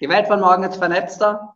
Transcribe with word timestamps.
Die 0.00 0.08
Welt 0.08 0.28
von 0.28 0.38
morgen 0.38 0.62
ist 0.62 0.76
vernetzter. 0.76 1.54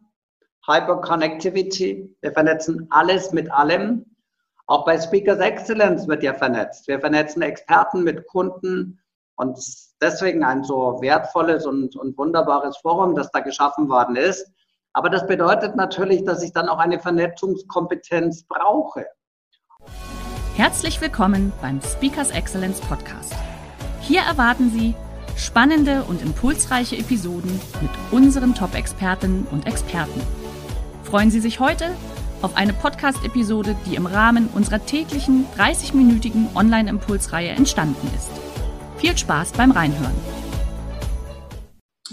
Hyperconnectivity. 0.66 2.12
Wir 2.20 2.32
vernetzen 2.32 2.88
alles 2.90 3.30
mit 3.30 3.48
allem. 3.52 4.04
Auch 4.66 4.84
bei 4.84 5.00
Speakers 5.00 5.38
Excellence 5.38 6.08
wird 6.08 6.24
ja 6.24 6.34
vernetzt. 6.34 6.88
Wir 6.88 6.98
vernetzen 6.98 7.42
Experten 7.42 8.02
mit 8.02 8.26
Kunden 8.26 9.00
und 9.36 9.56
deswegen 10.00 10.42
ein 10.42 10.64
so 10.64 11.00
wertvolles 11.00 11.66
und, 11.66 11.94
und 11.94 12.18
wunderbares 12.18 12.78
Forum, 12.78 13.14
das 13.14 13.30
da 13.30 13.38
geschaffen 13.38 13.88
worden 13.88 14.16
ist. 14.16 14.50
Aber 14.92 15.08
das 15.08 15.24
bedeutet 15.28 15.76
natürlich, 15.76 16.24
dass 16.24 16.42
ich 16.42 16.52
dann 16.52 16.68
auch 16.68 16.78
eine 16.78 16.98
Vernetzungskompetenz 16.98 18.44
brauche. 18.48 19.06
Herzlich 20.56 21.00
willkommen 21.00 21.52
beim 21.62 21.80
Speakers 21.80 22.32
Excellence 22.32 22.80
Podcast. 22.80 23.34
Hier 24.00 24.22
erwarten 24.22 24.70
Sie 24.70 24.96
Spannende 25.42 26.04
und 26.04 26.22
impulsreiche 26.22 26.96
Episoden 26.96 27.60
mit 27.80 27.90
unseren 28.12 28.54
Top-Expertinnen 28.54 29.44
und 29.50 29.66
Experten. 29.66 30.22
Freuen 31.02 31.32
Sie 31.32 31.40
sich 31.40 31.58
heute 31.58 31.90
auf 32.42 32.56
eine 32.56 32.72
Podcast-Episode, 32.72 33.74
die 33.84 33.96
im 33.96 34.06
Rahmen 34.06 34.48
unserer 34.54 34.86
täglichen 34.86 35.46
30-minütigen 35.58 36.54
Online-Impulsreihe 36.54 37.50
entstanden 37.50 38.08
ist. 38.16 38.30
Viel 38.98 39.18
Spaß 39.18 39.52
beim 39.52 39.72
Reinhören. 39.72 40.14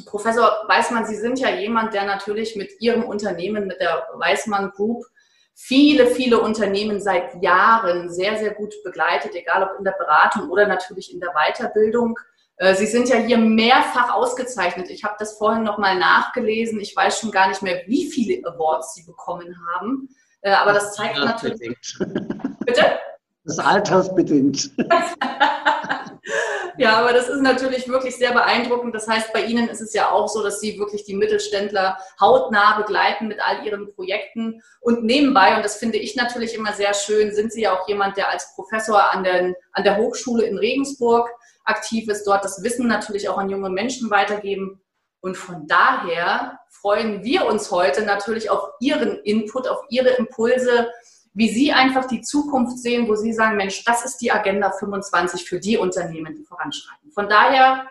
Professor 0.07 0.51
Weißmann, 0.67 1.05
Sie 1.05 1.15
sind 1.15 1.39
ja 1.39 1.51
jemand, 1.51 1.93
der 1.93 2.05
natürlich 2.05 2.55
mit 2.55 2.81
Ihrem 2.81 3.03
Unternehmen, 3.03 3.67
mit 3.67 3.79
der 3.79 4.07
Weißmann 4.15 4.71
Group, 4.71 5.05
viele, 5.53 6.07
viele 6.07 6.39
Unternehmen 6.41 6.99
seit 6.99 7.43
Jahren 7.43 8.09
sehr, 8.09 8.37
sehr 8.37 8.55
gut 8.55 8.73
begleitet, 8.83 9.35
egal 9.35 9.61
ob 9.61 9.77
in 9.77 9.83
der 9.83 9.95
Beratung 9.99 10.49
oder 10.49 10.65
natürlich 10.65 11.13
in 11.13 11.19
der 11.19 11.33
Weiterbildung. 11.33 12.17
Äh, 12.59 12.75
Sie 12.75 12.85
sind 12.85 13.09
ja 13.09 13.15
hier 13.15 13.37
mehrfach 13.37 14.13
ausgezeichnet. 14.13 14.89
Ich 14.89 15.03
habe 15.03 15.15
das 15.17 15.37
vorhin 15.37 15.63
nochmal 15.63 15.97
nachgelesen. 15.97 16.79
Ich 16.79 16.95
weiß 16.95 17.19
schon 17.19 17.31
gar 17.31 17.47
nicht 17.47 17.61
mehr, 17.61 17.81
wie 17.87 18.11
viele 18.11 18.45
Awards 18.45 18.93
Sie 18.93 19.03
bekommen 19.03 19.55
haben. 19.73 20.09
Äh, 20.41 20.51
aber 20.51 20.73
das 20.73 20.93
zeigt 20.93 21.17
natürlich. 21.17 21.97
Bitte? 22.65 22.99
Das 23.45 23.57
ist 23.57 23.59
altersbedingt. 23.59 24.71
ja, 26.77 26.97
aber 26.97 27.13
das 27.13 27.29
ist 27.29 27.41
natürlich 27.41 27.87
wirklich 27.87 28.17
sehr 28.17 28.33
beeindruckend. 28.33 28.93
Das 28.93 29.07
heißt, 29.07 29.31
bei 29.31 29.43
Ihnen 29.43 29.69
ist 29.69 29.79
es 29.79 29.93
ja 29.93 30.11
auch 30.11 30.27
so, 30.27 30.43
dass 30.43 30.59
Sie 30.59 30.77
wirklich 30.77 31.05
die 31.05 31.15
Mittelständler 31.15 31.97
hautnah 32.19 32.77
begleiten 32.77 33.29
mit 33.29 33.39
all 33.41 33.65
Ihren 33.65 33.93
Projekten. 33.95 34.61
Und 34.81 35.05
nebenbei, 35.05 35.55
und 35.55 35.63
das 35.63 35.77
finde 35.77 35.97
ich 35.97 36.17
natürlich 36.17 36.53
immer 36.53 36.73
sehr 36.73 36.93
schön, 36.93 37.33
sind 37.33 37.53
Sie 37.53 37.61
ja 37.61 37.73
auch 37.73 37.87
jemand, 37.87 38.17
der 38.17 38.29
als 38.29 38.53
Professor 38.53 39.13
an, 39.13 39.23
den, 39.23 39.55
an 39.71 39.85
der 39.85 39.95
Hochschule 39.95 40.43
in 40.43 40.57
Regensburg 40.57 41.29
aktiv 41.69 42.09
ist, 42.09 42.25
dort 42.25 42.43
das 42.43 42.63
Wissen 42.63 42.87
natürlich 42.87 43.29
auch 43.29 43.37
an 43.37 43.49
junge 43.49 43.69
Menschen 43.69 44.09
weitergeben. 44.09 44.81
Und 45.21 45.37
von 45.37 45.67
daher 45.67 46.59
freuen 46.69 47.23
wir 47.23 47.45
uns 47.45 47.71
heute 47.71 48.03
natürlich 48.03 48.49
auf 48.49 48.69
Ihren 48.79 49.19
Input, 49.23 49.67
auf 49.67 49.79
Ihre 49.89 50.09
Impulse, 50.09 50.89
wie 51.33 51.49
Sie 51.49 51.71
einfach 51.71 52.05
die 52.05 52.21
Zukunft 52.21 52.79
sehen, 52.79 53.07
wo 53.07 53.15
Sie 53.15 53.33
sagen, 53.33 53.57
Mensch, 53.57 53.83
das 53.85 54.03
ist 54.05 54.17
die 54.17 54.31
Agenda 54.31 54.71
25 54.71 55.47
für 55.47 55.59
die 55.59 55.77
Unternehmen, 55.77 56.35
die 56.35 56.43
voranschreiten. 56.43 57.11
Von 57.11 57.29
daher, 57.29 57.85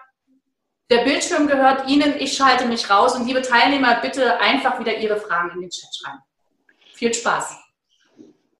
der 0.91 1.05
Bildschirm 1.05 1.47
gehört 1.47 1.89
Ihnen, 1.89 2.15
ich 2.19 2.35
schalte 2.37 2.67
mich 2.67 2.91
raus 2.91 3.15
und 3.15 3.27
liebe 3.27 3.43
Teilnehmer, 3.43 4.01
bitte 4.01 4.41
einfach 4.41 4.81
wieder 4.81 4.97
Ihre 4.97 5.21
Fragen 5.21 5.51
in 5.51 5.61
den 5.61 5.71
Chat 5.71 5.95
schreiben. 5.95 6.19
Viel 6.95 7.13
Spaß. 7.13 7.57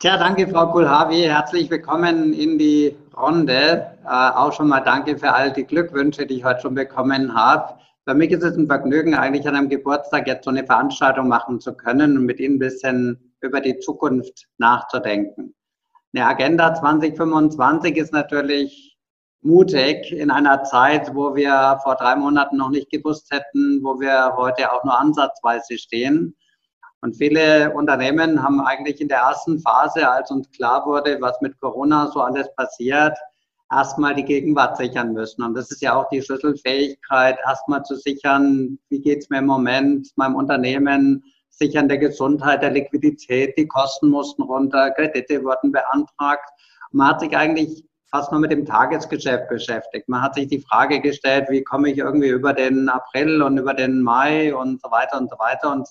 Tja, 0.01 0.17
danke, 0.17 0.47
Frau 0.47 0.71
Kulhavi. 0.71 1.23
Herzlich 1.23 1.69
willkommen 1.71 2.33
in 2.33 2.57
die 2.57 2.97
Runde. 3.17 3.99
Äh, 4.05 4.09
auch 4.09 4.53
schon 4.53 4.69
mal 4.69 4.79
danke 4.79 5.19
für 5.19 5.33
all 5.33 5.53
die 5.53 5.65
Glückwünsche, 5.65 6.25
die 6.25 6.37
ich 6.37 6.45
heute 6.45 6.61
schon 6.61 6.77
bekommen 6.77 7.35
habe. 7.35 7.75
Für 8.05 8.15
mich 8.15 8.31
ist 8.31 8.45
es 8.45 8.57
ein 8.57 8.69
Vergnügen, 8.69 9.17
eigentlich 9.17 9.49
an 9.49 9.57
einem 9.57 9.69
Geburtstag 9.69 10.29
jetzt 10.29 10.45
so 10.45 10.51
eine 10.51 10.65
Veranstaltung 10.65 11.27
machen 11.27 11.59
zu 11.59 11.75
können 11.75 12.17
und 12.17 12.27
mit 12.27 12.39
Ihnen 12.39 12.55
ein 12.55 12.59
bisschen 12.61 13.35
über 13.41 13.61
die 13.61 13.77
Zukunft 13.81 14.47
nachzudenken. 14.59 15.57
Eine 16.15 16.27
Agenda 16.27 16.73
2025 16.75 17.97
ist 17.97 18.13
natürlich 18.13 18.97
mutig 19.43 20.13
in 20.13 20.31
einer 20.31 20.63
Zeit, 20.63 21.13
wo 21.13 21.35
wir 21.35 21.81
vor 21.83 21.97
drei 21.97 22.15
Monaten 22.15 22.57
noch 22.57 22.71
nicht 22.71 22.91
gewusst 22.91 23.33
hätten, 23.33 23.81
wo 23.83 23.99
wir 23.99 24.37
heute 24.37 24.73
auch 24.73 24.85
nur 24.85 24.97
ansatzweise 24.97 25.77
stehen. 25.77 26.37
Und 27.01 27.17
viele 27.17 27.73
Unternehmen 27.75 28.43
haben 28.43 28.61
eigentlich 28.61 29.01
in 29.01 29.09
der 29.09 29.19
ersten 29.19 29.61
Phase, 29.61 30.09
als 30.09 30.31
uns 30.31 30.51
klar 30.51 30.85
wurde, 30.85 31.19
was 31.21 31.41
mit 31.41 31.59
Corona 31.61 32.11
so 32.13 32.21
alles 32.21 32.53
passiert, 32.57 33.17
erstmal 33.71 34.15
die 34.15 34.25
Gegenwart 34.25 34.77
sichern 34.77 35.13
müssen. 35.13 35.43
Und 35.43 35.55
das 35.55 35.71
ist 35.71 35.83
ja 35.83 35.95
auch 35.95 36.09
die 36.09 36.23
Schlüsselfähigkeit, 36.23 37.39
erstmal 37.47 37.85
zu 37.85 37.97
sichern, 37.97 38.79
wie 38.89 39.01
geht's 39.01 39.31
mir 39.31 39.39
im 39.39 39.47
Moment, 39.47 40.09
meinem 40.17 40.35
Unternehmen, 40.35 41.23
sichern 41.51 41.89
der 41.89 41.99
Gesundheit, 41.99 42.63
der 42.63 42.71
Liquidität, 42.71 43.57
die 43.57 43.67
Kosten 43.67 44.09
mussten 44.09 44.43
runter, 44.43 44.91
Kredite 44.93 45.43
wurden 45.45 45.73
beantragt. 45.73 46.49
Man 46.93 47.09
hat 47.09 47.21
sich 47.21 47.37
eigentlich 47.37 47.85
fast 48.11 48.33
nur 48.33 48.41
mit 48.41 48.51
dem 48.51 48.65
Tagesgeschäft 48.65 49.49
beschäftigt. 49.49 50.09
Man 50.09 50.23
hat 50.23 50.35
sich 50.35 50.49
die 50.49 50.61
Frage 50.61 51.01
gestellt, 51.01 51.47
wie 51.51 51.63
komme 51.63 51.91
ich 51.91 51.99
irgendwie 51.99 52.29
über 52.29 52.55
den 52.55 52.89
April 52.89 53.43
und 53.43 53.59
über 53.59 53.75
den 53.75 54.01
Mai 54.01 54.55
und 54.55 54.81
so 54.81 54.91
weiter 54.91 55.19
und 55.19 55.29
so 55.29 55.39
weiter. 55.39 55.73
Und 55.73 55.87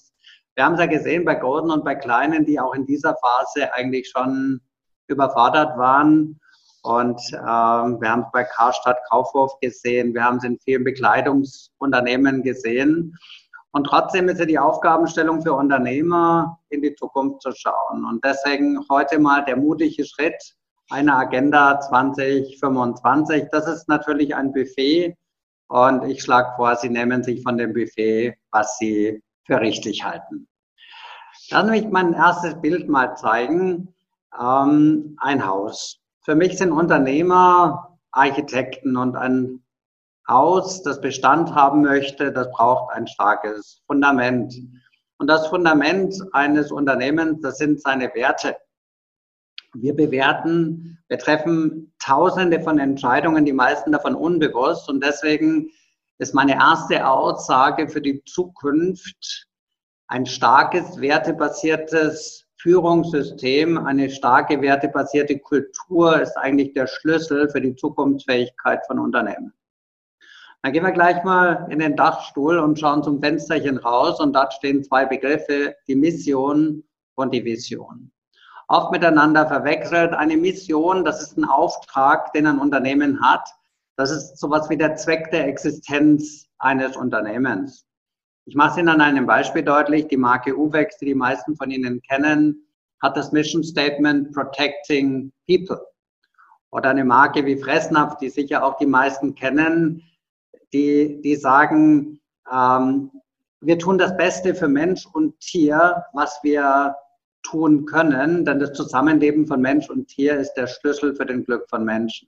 wir 0.57 0.65
haben 0.65 0.73
es 0.73 0.79
ja 0.79 0.87
gesehen 0.87 1.23
bei 1.23 1.35
Gordon 1.35 1.69
und 1.69 1.85
bei 1.85 1.93
Kleinen, 1.93 2.43
die 2.43 2.59
auch 2.59 2.73
in 2.73 2.87
dieser 2.87 3.15
Phase 3.15 3.71
eigentlich 3.73 4.09
schon 4.09 4.59
überfordert 5.07 5.77
waren. 5.77 6.39
Und 6.81 7.21
ähm, 7.33 8.01
wir 8.01 8.09
haben 8.09 8.23
es 8.23 8.31
bei 8.33 8.43
Karstadt 8.43 8.97
Kaufhof 9.07 9.59
gesehen, 9.59 10.15
wir 10.15 10.23
haben 10.23 10.37
es 10.37 10.45
in 10.45 10.57
vielen 10.59 10.83
Bekleidungsunternehmen 10.83 12.41
gesehen. 12.41 13.15
Und 13.71 13.83
trotzdem 13.83 14.29
ist 14.29 14.39
ja 14.39 14.45
die 14.45 14.57
Aufgabenstellung 14.57 15.43
für 15.43 15.53
Unternehmer, 15.53 16.57
in 16.69 16.81
die 16.81 16.95
Zukunft 16.95 17.43
zu 17.43 17.51
schauen. 17.51 18.05
Und 18.05 18.25
deswegen 18.25 18.83
heute 18.89 19.19
mal 19.19 19.45
der 19.45 19.57
mutige 19.57 20.05
Schritt, 20.05 20.55
eine 20.89 21.15
Agenda 21.15 21.79
2025. 21.81 23.49
Das 23.51 23.67
ist 23.67 23.87
natürlich 23.87 24.33
ein 24.33 24.51
Buffet. 24.53 25.15
Und 25.67 26.05
ich 26.05 26.23
schlage 26.23 26.53
vor, 26.55 26.75
Sie 26.77 26.89
nehmen 26.89 27.23
sich 27.23 27.43
von 27.43 27.57
dem 27.57 27.73
Buffet, 27.73 28.35
was 28.51 28.77
Sie 28.79 29.21
für 29.47 29.59
richtig 29.59 30.03
halten. 30.03 30.47
Lass 31.49 31.69
mich 31.69 31.87
mein 31.87 32.13
erstes 32.13 32.61
Bild 32.61 32.87
mal 32.87 33.15
zeigen. 33.15 33.95
Ähm, 34.39 35.17
ein 35.19 35.47
Haus. 35.47 35.99
Für 36.21 36.35
mich 36.35 36.57
sind 36.57 36.71
Unternehmer 36.71 37.97
Architekten 38.11 38.97
und 38.97 39.15
ein 39.15 39.63
Haus, 40.27 40.83
das 40.83 40.99
Bestand 40.99 41.55
haben 41.55 41.81
möchte, 41.81 42.33
das 42.33 42.51
braucht 42.51 42.93
ein 42.93 43.07
starkes 43.07 43.81
Fundament. 43.87 44.53
Und 45.19 45.27
das 45.27 45.47
Fundament 45.47 46.13
eines 46.33 46.71
Unternehmens, 46.71 47.39
das 47.41 47.57
sind 47.57 47.81
seine 47.81 48.13
Werte. 48.13 48.57
Wir 49.73 49.95
bewerten, 49.95 50.99
wir 51.07 51.17
treffen 51.17 51.93
tausende 51.99 52.61
von 52.61 52.77
Entscheidungen, 52.79 53.45
die 53.45 53.53
meisten 53.53 53.91
davon 53.91 54.15
unbewusst. 54.15 54.89
Und 54.89 55.03
deswegen 55.03 55.69
ist 56.19 56.33
meine 56.33 56.55
erste 56.55 57.07
Aussage 57.07 57.87
für 57.87 58.01
die 58.01 58.23
Zukunft 58.23 59.47
ein 60.07 60.25
starkes, 60.25 60.99
wertebasiertes 60.99 62.45
Führungssystem, 62.59 63.77
eine 63.77 64.09
starke, 64.09 64.61
wertebasierte 64.61 65.37
Kultur 65.39 66.19
ist 66.21 66.35
eigentlich 66.37 66.73
der 66.73 66.87
Schlüssel 66.87 67.49
für 67.49 67.61
die 67.61 67.75
Zukunftsfähigkeit 67.75 68.85
von 68.87 68.99
Unternehmen. 68.99 69.53
Dann 70.63 70.73
gehen 70.73 70.83
wir 70.83 70.91
gleich 70.91 71.23
mal 71.23 71.67
in 71.69 71.79
den 71.79 71.95
Dachstuhl 71.95 72.57
und 72.57 72.79
schauen 72.79 73.03
zum 73.03 73.21
Fensterchen 73.21 73.77
raus 73.77 74.19
und 74.19 74.33
dort 74.33 74.53
stehen 74.53 74.83
zwei 74.83 75.05
Begriffe, 75.05 75.75
die 75.87 75.95
Mission 75.95 76.83
und 77.15 77.33
die 77.33 77.45
Vision. 77.45 78.11
Oft 78.67 78.91
miteinander 78.91 79.47
verwechselt. 79.47 80.13
Eine 80.13 80.35
Mission, 80.35 81.05
das 81.05 81.21
ist 81.21 81.37
ein 81.37 81.45
Auftrag, 81.45 82.33
den 82.33 82.47
ein 82.47 82.59
Unternehmen 82.59 83.21
hat. 83.21 83.47
Das 83.97 84.11
ist 84.11 84.37
sowas 84.37 84.69
wie 84.69 84.77
der 84.77 84.95
Zweck 84.95 85.31
der 85.31 85.47
Existenz 85.47 86.45
eines 86.59 86.95
Unternehmens. 86.95 87.85
Ich 88.45 88.55
mache 88.55 88.71
es 88.71 88.77
Ihnen 88.77 88.89
an 88.89 89.01
einem 89.01 89.25
Beispiel 89.25 89.63
deutlich. 89.63 90.07
Die 90.07 90.17
Marke 90.17 90.55
Uwex, 90.55 90.97
die 90.97 91.05
die 91.05 91.15
meisten 91.15 91.55
von 91.55 91.71
Ihnen 91.71 92.01
kennen, 92.03 92.63
hat 93.01 93.17
das 93.17 93.31
Mission 93.31 93.63
Statement 93.63 94.31
Protecting 94.33 95.33
People. 95.47 95.81
Oder 96.69 96.91
eine 96.91 97.05
Marke 97.05 97.43
wie 97.45 97.57
Fressnapf, 97.57 98.17
die 98.17 98.29
sicher 98.29 98.63
auch 98.63 98.77
die 98.77 98.85
meisten 98.85 99.33
kennen, 99.33 100.03
die, 100.73 101.19
die 101.21 101.35
sagen, 101.35 102.19
ähm, 102.51 103.11
wir 103.61 103.79
tun 103.79 103.97
das 103.97 104.15
Beste 104.15 104.53
für 104.53 104.67
Mensch 104.67 105.07
und 105.07 105.39
Tier, 105.39 106.05
was 106.13 106.39
wir 106.43 106.95
tun 107.41 107.85
können, 107.85 108.45
denn 108.45 108.59
das 108.59 108.73
Zusammenleben 108.73 109.47
von 109.47 109.59
Mensch 109.59 109.89
und 109.89 110.07
Tier 110.07 110.37
ist 110.37 110.53
der 110.53 110.67
Schlüssel 110.67 111.15
für 111.15 111.25
den 111.25 111.43
Glück 111.43 111.67
von 111.69 111.83
Menschen. 111.83 112.27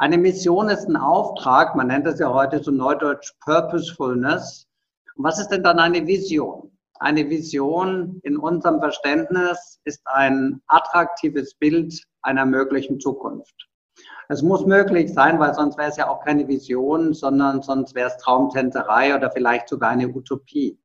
Eine 0.00 0.16
Mission 0.16 0.68
ist 0.68 0.88
ein 0.88 0.96
Auftrag, 0.96 1.74
man 1.74 1.88
nennt 1.88 2.06
es 2.06 2.20
ja 2.20 2.32
heute 2.32 2.62
so 2.62 2.70
neudeutsch 2.70 3.32
Purposefulness. 3.40 4.68
Und 5.16 5.24
was 5.24 5.40
ist 5.40 5.48
denn 5.48 5.64
dann 5.64 5.80
eine 5.80 6.06
Vision? 6.06 6.70
Eine 7.00 7.28
Vision 7.28 8.20
in 8.22 8.36
unserem 8.36 8.78
Verständnis 8.78 9.80
ist 9.82 10.00
ein 10.04 10.62
attraktives 10.68 11.52
Bild 11.54 12.00
einer 12.22 12.46
möglichen 12.46 13.00
Zukunft. 13.00 13.68
Es 14.28 14.40
muss 14.40 14.64
möglich 14.66 15.12
sein, 15.12 15.40
weil 15.40 15.52
sonst 15.54 15.76
wäre 15.76 15.90
es 15.90 15.96
ja 15.96 16.08
auch 16.08 16.24
keine 16.24 16.46
Vision, 16.46 17.12
sondern 17.12 17.62
sonst 17.62 17.96
wäre 17.96 18.08
es 18.08 18.18
Traumtänzerei 18.18 19.16
oder 19.16 19.32
vielleicht 19.32 19.68
sogar 19.68 19.90
eine 19.90 20.08
Utopie. 20.08 20.78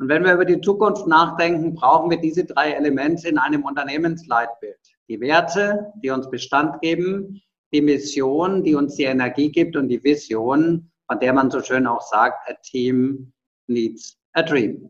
Und 0.00 0.08
wenn 0.08 0.24
wir 0.24 0.34
über 0.34 0.44
die 0.44 0.60
Zukunft 0.60 1.06
nachdenken, 1.06 1.76
brauchen 1.76 2.10
wir 2.10 2.20
diese 2.20 2.44
drei 2.44 2.72
Elemente 2.72 3.28
in 3.28 3.38
einem 3.38 3.62
Unternehmensleitbild. 3.62 4.80
Die 5.08 5.20
Werte, 5.20 5.92
die 6.02 6.10
uns 6.10 6.28
Bestand 6.28 6.80
geben, 6.80 7.40
die 7.74 7.82
Mission, 7.82 8.62
die 8.62 8.76
uns 8.76 8.94
die 8.94 9.02
Energie 9.02 9.50
gibt 9.50 9.76
und 9.76 9.88
die 9.88 10.02
Vision, 10.02 10.90
von 11.08 11.18
der 11.18 11.32
man 11.32 11.50
so 11.50 11.60
schön 11.60 11.88
auch 11.88 12.00
sagt, 12.02 12.48
a 12.48 12.54
team 12.62 13.32
needs 13.66 14.16
a 14.34 14.42
dream. 14.42 14.88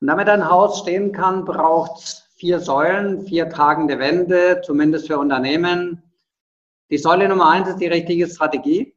Und 0.00 0.08
damit 0.08 0.28
ein 0.28 0.48
Haus 0.48 0.80
stehen 0.80 1.12
kann, 1.12 1.44
braucht 1.44 2.02
es 2.02 2.28
vier 2.36 2.58
Säulen, 2.58 3.26
vier 3.26 3.50
tragende 3.50 3.98
Wände, 3.98 4.62
zumindest 4.64 5.08
für 5.08 5.18
Unternehmen. 5.18 6.02
Die 6.90 6.98
Säule 6.98 7.28
Nummer 7.28 7.50
eins 7.50 7.68
ist 7.68 7.80
die 7.80 7.86
richtige 7.86 8.26
Strategie. 8.26 8.94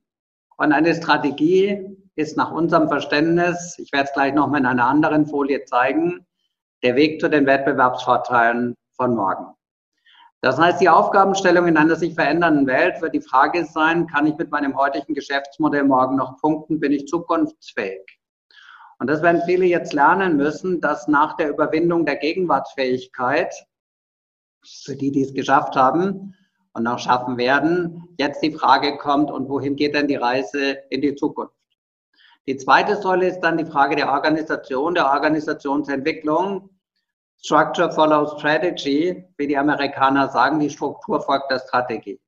Und 0.57 0.71
eine 0.71 0.95
Strategie 0.95 1.97
ist 2.15 2.37
nach 2.37 2.51
unserem 2.51 2.87
Verständnis, 2.87 3.77
ich 3.79 3.91
werde 3.91 4.07
es 4.07 4.13
gleich 4.13 4.33
noch 4.33 4.47
mal 4.47 4.59
in 4.59 4.65
einer 4.65 4.87
anderen 4.87 5.25
Folie 5.25 5.63
zeigen, 5.65 6.25
der 6.83 6.95
Weg 6.95 7.19
zu 7.19 7.29
den 7.29 7.45
Wettbewerbsvorteilen 7.45 8.75
von 8.95 9.15
morgen. 9.15 9.58
Das 10.41 10.57
heißt, 10.57 10.79
die 10.79 10.87
Aufgabenstellung 10.87 11.67
in 11.67 11.75
einer 11.75 11.97
sich 11.97 12.15
verändernden 12.15 12.65
Welt 12.65 13.01
wird 13.01 13.13
die 13.13 13.21
Frage 13.21 13.65
sein, 13.65 14.07
kann 14.07 14.25
ich 14.25 14.37
mit 14.37 14.51
meinem 14.51 14.77
heutigen 14.77 15.13
Geschäftsmodell 15.13 15.83
morgen 15.83 16.15
noch 16.15 16.37
punkten, 16.37 16.79
bin 16.79 16.93
ich 16.93 17.07
zukunftsfähig? 17.07 18.19
Und 18.99 19.07
das 19.07 19.21
werden 19.21 19.41
viele 19.45 19.65
jetzt 19.65 19.93
lernen 19.93 20.37
müssen, 20.37 20.79
dass 20.79 21.07
nach 21.07 21.35
der 21.35 21.49
Überwindung 21.49 22.05
der 22.05 22.15
Gegenwartsfähigkeit, 22.15 23.53
für 24.65 24.95
die, 24.95 25.11
die 25.11 25.23
es 25.23 25.33
geschafft 25.33 25.75
haben 25.75 26.35
und 26.73 26.83
noch 26.83 26.99
schaffen 26.99 27.37
werden, 27.37 28.07
jetzt 28.17 28.41
die 28.41 28.53
Frage 28.53 28.97
kommt, 28.97 29.31
und 29.31 29.49
wohin 29.49 29.75
geht 29.75 29.93
denn 29.93 30.07
die 30.07 30.15
Reise 30.15 30.77
in 30.89 31.01
die 31.01 31.15
Zukunft? 31.15 31.53
Die 32.47 32.57
zweite 32.57 32.95
Säule 32.95 33.27
ist 33.27 33.41
dann 33.41 33.57
die 33.57 33.65
Frage 33.65 33.95
der 33.95 34.11
Organisation, 34.11 34.95
der 34.95 35.07
Organisationsentwicklung. 35.07 36.69
Structure 37.41 37.89
follows 37.91 38.37
Strategy, 38.37 39.23
wie 39.37 39.47
die 39.47 39.57
Amerikaner 39.57 40.27
sagen, 40.27 40.59
die 40.59 40.69
Struktur 40.69 41.21
folgt 41.21 41.49
der 41.49 41.59
Strategie. 41.59 42.19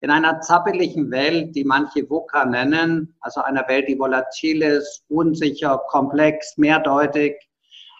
In 0.00 0.10
einer 0.10 0.40
zappeligen 0.40 1.10
Welt, 1.10 1.54
die 1.54 1.64
manche 1.64 2.08
VUCA 2.08 2.46
nennen, 2.46 3.14
also 3.20 3.42
einer 3.42 3.68
Welt, 3.68 3.88
die 3.88 3.98
volatil 3.98 4.62
ist, 4.62 5.04
unsicher, 5.08 5.82
komplex, 5.88 6.56
mehrdeutig, 6.56 7.36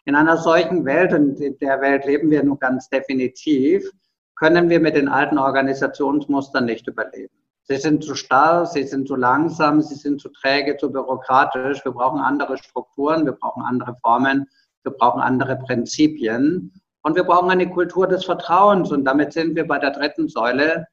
in 0.06 0.14
einer 0.14 0.38
solchen 0.38 0.84
Welt, 0.86 1.12
und 1.12 1.38
in 1.40 1.58
der 1.58 1.80
Welt 1.82 2.06
leben 2.06 2.30
wir 2.30 2.42
nun 2.42 2.58
ganz 2.58 2.88
definitiv, 2.88 3.90
können 4.36 4.70
wir 4.70 4.80
mit 4.80 4.96
den 4.96 5.08
alten 5.08 5.38
Organisationsmustern 5.38 6.64
nicht 6.64 6.88
überleben. 6.88 7.34
Sie 7.64 7.76
sind 7.76 8.04
zu 8.04 8.14
starr, 8.14 8.66
sie 8.66 8.84
sind 8.84 9.08
zu 9.08 9.16
langsam, 9.16 9.80
sie 9.80 9.94
sind 9.94 10.20
zu 10.20 10.28
träge, 10.30 10.76
zu 10.76 10.92
bürokratisch. 10.92 11.84
Wir 11.84 11.92
brauchen 11.92 12.20
andere 12.20 12.58
Strukturen, 12.58 13.24
wir 13.24 13.32
brauchen 13.32 13.62
andere 13.62 13.96
Formen 14.02 14.46
wir 14.84 14.92
brauchen 14.92 15.20
andere 15.20 15.56
Prinzipien 15.56 16.72
und 17.02 17.16
wir 17.16 17.24
brauchen 17.24 17.50
eine 17.50 17.68
Kultur 17.68 18.06
des 18.06 18.24
Vertrauens. 18.24 18.92
Und 18.92 19.04
damit 19.04 19.32
sind 19.32 19.56
wir 19.56 19.66
bei 19.66 19.78
der 19.78 19.90
dritten 19.90 20.28
Säule, 20.28 20.86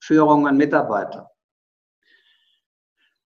Führung 0.00 0.44
und 0.44 0.56
Mitarbeiter. 0.56 1.30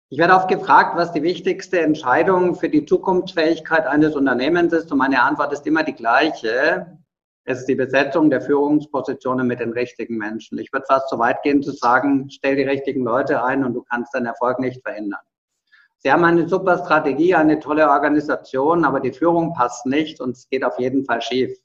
Ich 0.08 0.18
werde 0.18 0.34
oft 0.34 0.48
gefragt, 0.48 0.96
was 0.96 1.12
die 1.12 1.22
wichtigste 1.22 1.80
Entscheidung 1.80 2.54
für 2.54 2.68
die 2.68 2.84
Zukunftsfähigkeit 2.84 3.86
eines 3.86 4.14
Unternehmens 4.14 4.72
ist. 4.74 4.92
Und 4.92 4.98
meine 4.98 5.22
Antwort 5.22 5.52
ist 5.54 5.66
immer 5.66 5.84
die 5.84 5.94
gleiche. 5.94 6.98
Es 7.44 7.60
ist 7.60 7.68
die 7.68 7.74
Besetzung 7.74 8.28
der 8.28 8.42
Führungspositionen 8.42 9.46
mit 9.46 9.60
den 9.60 9.72
richtigen 9.72 10.18
Menschen. 10.18 10.58
Ich 10.58 10.72
würde 10.72 10.86
fast 10.86 11.08
so 11.08 11.18
weit 11.18 11.42
gehen 11.42 11.62
zu 11.62 11.72
sagen, 11.72 12.28
stell 12.30 12.56
die 12.56 12.62
richtigen 12.62 13.02
Leute 13.02 13.42
ein 13.42 13.64
und 13.64 13.72
du 13.72 13.82
kannst 13.82 14.14
deinen 14.14 14.26
Erfolg 14.26 14.58
nicht 14.58 14.82
verhindern. 14.82 15.20
Sie 16.04 16.10
haben 16.10 16.25
eine 16.25 16.49
super 16.49 16.78
Strategie, 16.78 17.34
eine 17.34 17.60
tolle 17.60 17.88
Organisation, 17.88 18.84
aber 18.84 18.99
die 18.99 19.12
Führung 19.12 19.54
passt 19.54 19.87
nicht 19.87 20.20
und 20.20 20.31
es 20.32 20.49
geht 20.49 20.64
auf 20.64 20.78
jeden 20.81 21.04
Fall 21.04 21.22
schief. 21.22 21.56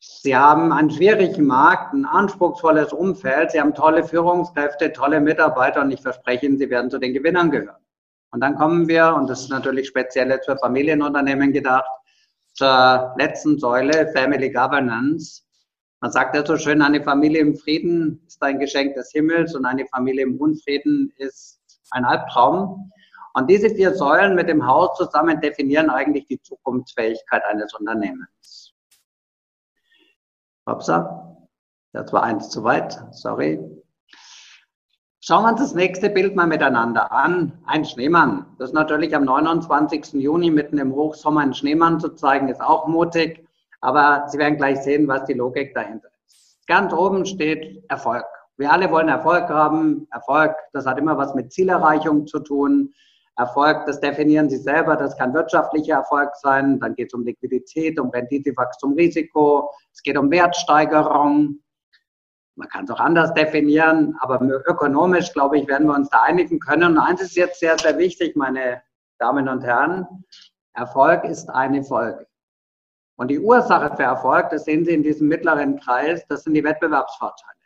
Sie 0.00 0.36
haben 0.36 0.72
einen 0.72 0.90
schwierigen 0.90 1.46
Markt, 1.46 1.92
ein 1.92 2.04
anspruchsvolles 2.04 2.92
Umfeld, 2.92 3.52
Sie 3.52 3.60
haben 3.60 3.74
tolle 3.74 4.02
Führungskräfte, 4.02 4.92
tolle 4.92 5.20
Mitarbeiter 5.20 5.80
und 5.82 5.92
ich 5.92 6.00
verspreche 6.00 6.46
Ihnen, 6.46 6.58
Sie 6.58 6.70
werden 6.70 6.90
zu 6.90 6.98
den 6.98 7.14
Gewinnern 7.14 7.50
gehören. 7.50 7.82
Und 8.30 8.40
dann 8.40 8.56
kommen 8.56 8.88
wir, 8.88 9.14
und 9.14 9.28
das 9.28 9.42
ist 9.42 9.50
natürlich 9.50 9.88
speziell 9.88 10.40
für 10.44 10.56
Familienunternehmen 10.58 11.52
gedacht, 11.52 11.88
zur 12.54 13.14
letzten 13.16 13.58
Säule, 13.58 14.10
Family 14.12 14.50
Governance. 14.50 15.42
Man 16.00 16.10
sagt 16.10 16.34
ja 16.34 16.44
so 16.44 16.56
schön, 16.56 16.82
eine 16.82 17.02
Familie 17.02 17.40
im 17.40 17.56
Frieden 17.56 18.22
ist 18.26 18.42
ein 18.42 18.58
Geschenk 18.58 18.94
des 18.94 19.12
Himmels 19.12 19.54
und 19.54 19.64
eine 19.64 19.86
Familie 19.86 20.24
im 20.24 20.36
Unfrieden 20.40 21.12
ist 21.16 21.57
ein 21.90 22.04
Albtraum. 22.04 22.92
Und 23.34 23.48
diese 23.48 23.70
vier 23.70 23.94
Säulen 23.94 24.34
mit 24.34 24.48
dem 24.48 24.66
Haus 24.66 24.96
zusammen 24.96 25.40
definieren 25.40 25.90
eigentlich 25.90 26.26
die 26.26 26.40
Zukunftsfähigkeit 26.40 27.42
eines 27.44 27.72
Unternehmens. 27.74 28.74
Upsa, 30.66 31.36
das 31.92 32.12
war 32.12 32.22
eins 32.22 32.50
zu 32.50 32.64
weit, 32.64 32.98
sorry. 33.12 33.60
Schauen 35.20 35.42
wir 35.42 35.50
uns 35.50 35.60
das 35.60 35.74
nächste 35.74 36.08
Bild 36.08 36.36
mal 36.36 36.46
miteinander 36.46 37.12
an. 37.12 37.60
Ein 37.66 37.84
Schneemann. 37.84 38.46
Das 38.58 38.70
ist 38.70 38.74
natürlich 38.74 39.14
am 39.14 39.24
29. 39.24 40.14
Juni 40.14 40.50
mitten 40.50 40.78
im 40.78 40.94
Hochsommer 40.94 41.40
einen 41.40 41.54
Schneemann 41.54 42.00
zu 42.00 42.14
zeigen, 42.14 42.48
ist 42.48 42.62
auch 42.62 42.86
mutig. 42.86 43.46
Aber 43.80 44.26
Sie 44.28 44.38
werden 44.38 44.56
gleich 44.56 44.78
sehen, 44.78 45.06
was 45.06 45.24
die 45.24 45.34
Logik 45.34 45.74
dahinter 45.74 46.08
ist. 46.26 46.66
Ganz 46.66 46.92
oben 46.92 47.26
steht 47.26 47.84
Erfolg. 47.90 48.24
Wir 48.58 48.72
alle 48.72 48.90
wollen 48.90 49.08
Erfolg 49.08 49.48
haben. 49.48 50.08
Erfolg, 50.10 50.56
das 50.72 50.84
hat 50.84 50.98
immer 50.98 51.16
was 51.16 51.32
mit 51.34 51.52
Zielerreichung 51.52 52.26
zu 52.26 52.40
tun. 52.40 52.92
Erfolg, 53.36 53.86
das 53.86 54.00
definieren 54.00 54.50
Sie 54.50 54.56
selber, 54.56 54.96
das 54.96 55.16
kann 55.16 55.32
wirtschaftlicher 55.32 55.94
Erfolg 55.94 56.34
sein. 56.34 56.80
Dann 56.80 56.96
geht 56.96 57.06
es 57.06 57.14
um 57.14 57.24
Liquidität, 57.24 58.00
um 58.00 58.10
Rendite, 58.10 58.52
Wachstum, 58.56 58.94
Risiko. 58.94 59.70
Es 59.92 60.02
geht 60.02 60.18
um 60.18 60.28
Wertsteigerung. 60.28 61.60
Man 62.56 62.68
kann 62.68 62.84
es 62.84 62.90
auch 62.90 62.98
anders 62.98 63.32
definieren, 63.34 64.16
aber 64.18 64.40
ökonomisch, 64.66 65.32
glaube 65.32 65.58
ich, 65.58 65.68
werden 65.68 65.86
wir 65.86 65.94
uns 65.94 66.10
da 66.10 66.22
einigen 66.24 66.58
können. 66.58 66.96
Und 66.96 66.98
eins 66.98 67.22
ist 67.22 67.36
jetzt 67.36 67.60
sehr, 67.60 67.78
sehr 67.78 67.96
wichtig, 67.96 68.34
meine 68.34 68.82
Damen 69.20 69.48
und 69.48 69.62
Herren. 69.62 70.24
Erfolg 70.74 71.22
ist 71.22 71.48
eine 71.48 71.84
Folge. 71.84 72.26
Und 73.14 73.28
die 73.28 73.38
Ursache 73.38 73.94
für 73.96 74.02
Erfolg, 74.02 74.50
das 74.50 74.64
sehen 74.64 74.84
Sie 74.84 74.94
in 74.94 75.04
diesem 75.04 75.28
mittleren 75.28 75.78
Kreis, 75.78 76.26
das 76.26 76.42
sind 76.42 76.54
die 76.54 76.64
Wettbewerbsvorteile 76.64 77.57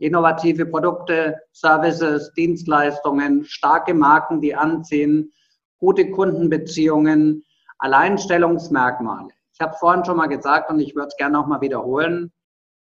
innovative 0.00 0.66
Produkte, 0.66 1.40
Services, 1.52 2.32
Dienstleistungen, 2.32 3.44
starke 3.44 3.94
Marken, 3.94 4.40
die 4.40 4.54
anziehen, 4.54 5.32
gute 5.78 6.10
Kundenbeziehungen, 6.10 7.44
Alleinstellungsmerkmale. 7.78 9.28
Ich 9.52 9.60
habe 9.60 9.76
vorhin 9.78 10.04
schon 10.04 10.16
mal 10.16 10.26
gesagt 10.26 10.70
und 10.70 10.80
ich 10.80 10.94
würde 10.94 11.08
es 11.08 11.16
gerne 11.16 11.38
noch 11.38 11.46
mal 11.46 11.60
wiederholen. 11.60 12.32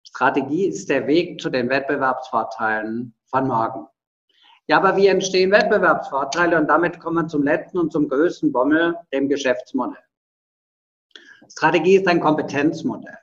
Strategie 0.03 0.65
ist 0.65 0.89
der 0.89 1.05
Weg 1.07 1.41
zu 1.41 1.49
den 1.49 1.69
Wettbewerbsvorteilen 1.69 3.13
von 3.25 3.47
morgen. 3.47 3.87
Ja, 4.67 4.77
aber 4.77 4.95
wie 4.95 5.07
entstehen 5.07 5.51
Wettbewerbsvorteile? 5.51 6.57
Und 6.57 6.67
damit 6.67 6.99
kommen 6.99 7.17
wir 7.17 7.27
zum 7.27 7.43
letzten 7.43 7.77
und 7.77 7.91
zum 7.91 8.07
größten 8.07 8.51
Bommel, 8.51 8.95
dem 9.13 9.27
Geschäftsmodell. 9.27 10.03
Strategie 11.49 11.97
ist 11.97 12.07
ein 12.07 12.21
Kompetenzmodell. 12.21 13.17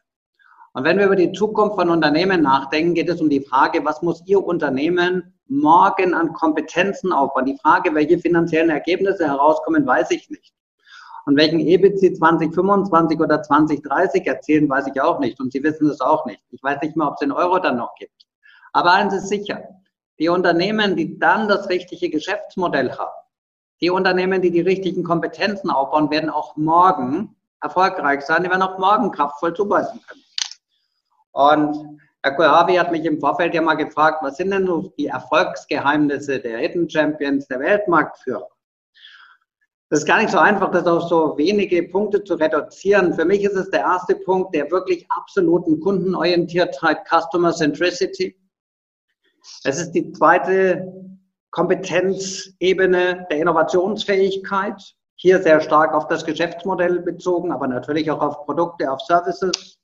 Und 0.79 0.85
wenn 0.85 0.97
wir 0.97 1.07
über 1.07 1.17
die 1.17 1.33
Zukunft 1.33 1.75
von 1.75 1.91
Unternehmen 1.91 2.41
nachdenken, 2.43 2.95
geht 2.95 3.09
es 3.09 3.21
um 3.21 3.29
die 3.29 3.41
Frage, 3.41 3.85
was 3.85 4.01
muss 4.01 4.23
Ihr 4.27 4.41
Unternehmen 4.45 5.35
morgen 5.49 6.15
an 6.15 6.33
Kompetenzen 6.33 7.13
aufbauen? 7.13 7.47
Die 7.47 7.59
Frage, 7.61 7.93
welche 7.97 8.17
finanziellen 8.21 8.71
Ergebnisse 8.71 9.27
herauskommen, 9.27 9.85
weiß 9.85 10.13
ich 10.13 10.31
nicht. 10.31 10.55
Und 11.27 11.37
welchen 11.37 11.59
EBIT 11.59 11.99
Sie 11.99 12.13
2025 12.13 13.19
oder 13.19 13.43
2030 13.43 14.25
erzielen, 14.25 14.69
weiß 14.69 14.87
ich 14.87 15.03
auch 15.03 15.19
nicht. 15.19 15.41
Und 15.41 15.53
Sie 15.53 15.65
wissen 15.65 15.91
es 15.91 16.01
auch 16.01 16.25
nicht. 16.27 16.41
Ich 16.51 16.63
weiß 16.63 16.81
nicht 16.81 16.95
mal, 16.95 17.09
ob 17.09 17.15
es 17.15 17.21
den 17.23 17.33
Euro 17.33 17.59
dann 17.59 17.79
noch 17.79 17.97
gibt. 17.97 18.29
Aber 18.73 18.93
eins 18.93 19.13
ist 19.13 19.27
sicher. 19.27 19.65
Die 20.21 20.29
Unternehmen, 20.29 20.95
die 20.95 21.19
dann 21.19 21.49
das 21.49 21.69
richtige 21.69 22.09
Geschäftsmodell 22.09 22.93
haben, 22.93 23.11
die 23.81 23.91
Unternehmen, 23.91 24.43
die 24.43 24.53
die 24.53 24.61
richtigen 24.61 25.03
Kompetenzen 25.03 25.71
aufbauen, 25.71 26.09
werden 26.13 26.31
auch 26.31 26.57
morgen 26.57 27.35
erfolgreich 27.61 28.25
sein. 28.25 28.45
Die 28.45 28.49
werden 28.49 28.63
auch 28.63 28.79
morgen 28.79 29.11
kraftvoll 29.11 29.55
zuweisen 29.55 30.01
können. 30.07 30.23
Und 31.39 32.01
Herr 32.25 32.35
Kohlhavi 32.35 32.75
hat 32.75 32.91
mich 32.91 33.05
im 33.05 33.21
Vorfeld 33.21 33.55
ja 33.55 33.63
mal 33.63 33.75
gefragt, 33.75 34.25
was 34.25 34.39
sind 34.39 34.51
denn 34.51 34.67
so 34.67 34.93
die 34.99 35.07
Erfolgsgeheimnisse 35.07 36.41
der 36.41 36.59
Hidden 36.59 36.91
Champions, 36.91 37.47
der 37.47 37.61
Weltmarktführer? 37.61 38.49
Das 39.89 40.01
ist 40.01 40.07
gar 40.07 40.19
nicht 40.19 40.31
so 40.31 40.39
einfach, 40.39 40.73
das 40.73 40.85
auf 40.89 41.05
so 41.05 41.39
wenige 41.39 41.85
Punkte 41.85 42.25
zu 42.25 42.35
reduzieren. 42.35 43.15
Für 43.15 43.25
mich 43.25 43.45
ist 43.45 43.55
es 43.55 43.71
der 43.71 43.83
erste 43.83 44.17
Punkt 44.17 44.53
der 44.53 44.69
wirklich 44.73 45.07
absoluten 45.11 45.79
Kundenorientiertheit, 45.79 47.07
Customer 47.09 47.53
Centricity. 47.53 48.37
Es 49.63 49.81
ist 49.81 49.93
die 49.93 50.11
zweite 50.11 50.93
Kompetenzebene 51.53 53.29
der 53.31 53.39
Innovationsfähigkeit. 53.39 54.83
Hier 55.15 55.41
sehr 55.41 55.61
stark 55.61 55.95
auf 55.95 56.09
das 56.09 56.25
Geschäftsmodell 56.25 56.99
bezogen, 57.01 57.53
aber 57.53 57.69
natürlich 57.69 58.11
auch 58.11 58.23
auf 58.23 58.45
Produkte, 58.45 58.91
auf 58.91 59.01
Services. 59.03 59.78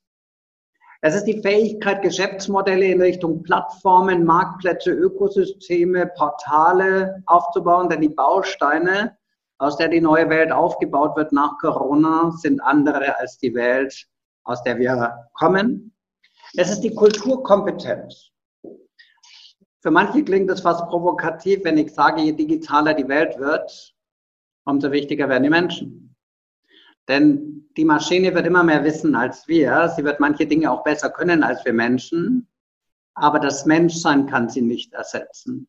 Es 1.07 1.13
ist 1.13 1.25
die 1.25 1.39
Fähigkeit, 1.39 2.01
Geschäftsmodelle 2.01 2.87
in 2.87 2.99
Richtung 2.99 3.43
Plattformen, 3.43 4.25
Marktplätze, 4.25 4.89
Ökosysteme, 4.89 6.07
Portale 6.07 7.21
aufzubauen, 7.27 7.89
denn 7.89 8.01
die 8.01 8.09
Bausteine 8.09 9.15
aus 9.59 9.77
der 9.77 9.89
die 9.89 10.01
neue 10.01 10.27
Welt 10.29 10.51
aufgebaut 10.51 11.15
wird 11.15 11.31
nach 11.31 11.59
Corona, 11.59 12.31
sind 12.31 12.59
andere 12.59 13.19
als 13.19 13.37
die 13.37 13.53
Welt, 13.53 14.07
aus 14.45 14.63
der 14.63 14.79
wir 14.79 15.29
kommen. 15.33 15.93
Es 16.57 16.71
ist 16.71 16.81
die 16.81 16.95
Kulturkompetenz. 16.95 18.31
Für 19.81 19.91
manche 19.91 20.23
klingt 20.23 20.49
es 20.49 20.61
fast 20.61 20.87
provokativ, 20.87 21.63
wenn 21.65 21.77
ich 21.77 21.93
sage, 21.93 22.23
je 22.23 22.31
digitaler 22.31 22.95
die 22.95 23.07
Welt 23.07 23.37
wird, 23.37 23.93
umso 24.65 24.91
wichtiger 24.91 25.29
werden 25.29 25.43
die 25.43 25.51
Menschen. 25.51 26.04
Denn 27.07 27.69
die 27.77 27.85
Maschine 27.85 28.33
wird 28.33 28.47
immer 28.47 28.63
mehr 28.63 28.83
wissen 28.83 29.15
als 29.15 29.47
wir. 29.47 29.93
Sie 29.95 30.03
wird 30.03 30.19
manche 30.19 30.47
Dinge 30.47 30.71
auch 30.71 30.83
besser 30.83 31.09
können 31.09 31.43
als 31.43 31.63
wir 31.65 31.73
Menschen. 31.73 32.47
Aber 33.13 33.39
das 33.39 33.65
Menschsein 33.65 34.25
kann 34.27 34.49
sie 34.49 34.61
nicht 34.61 34.93
ersetzen. 34.93 35.67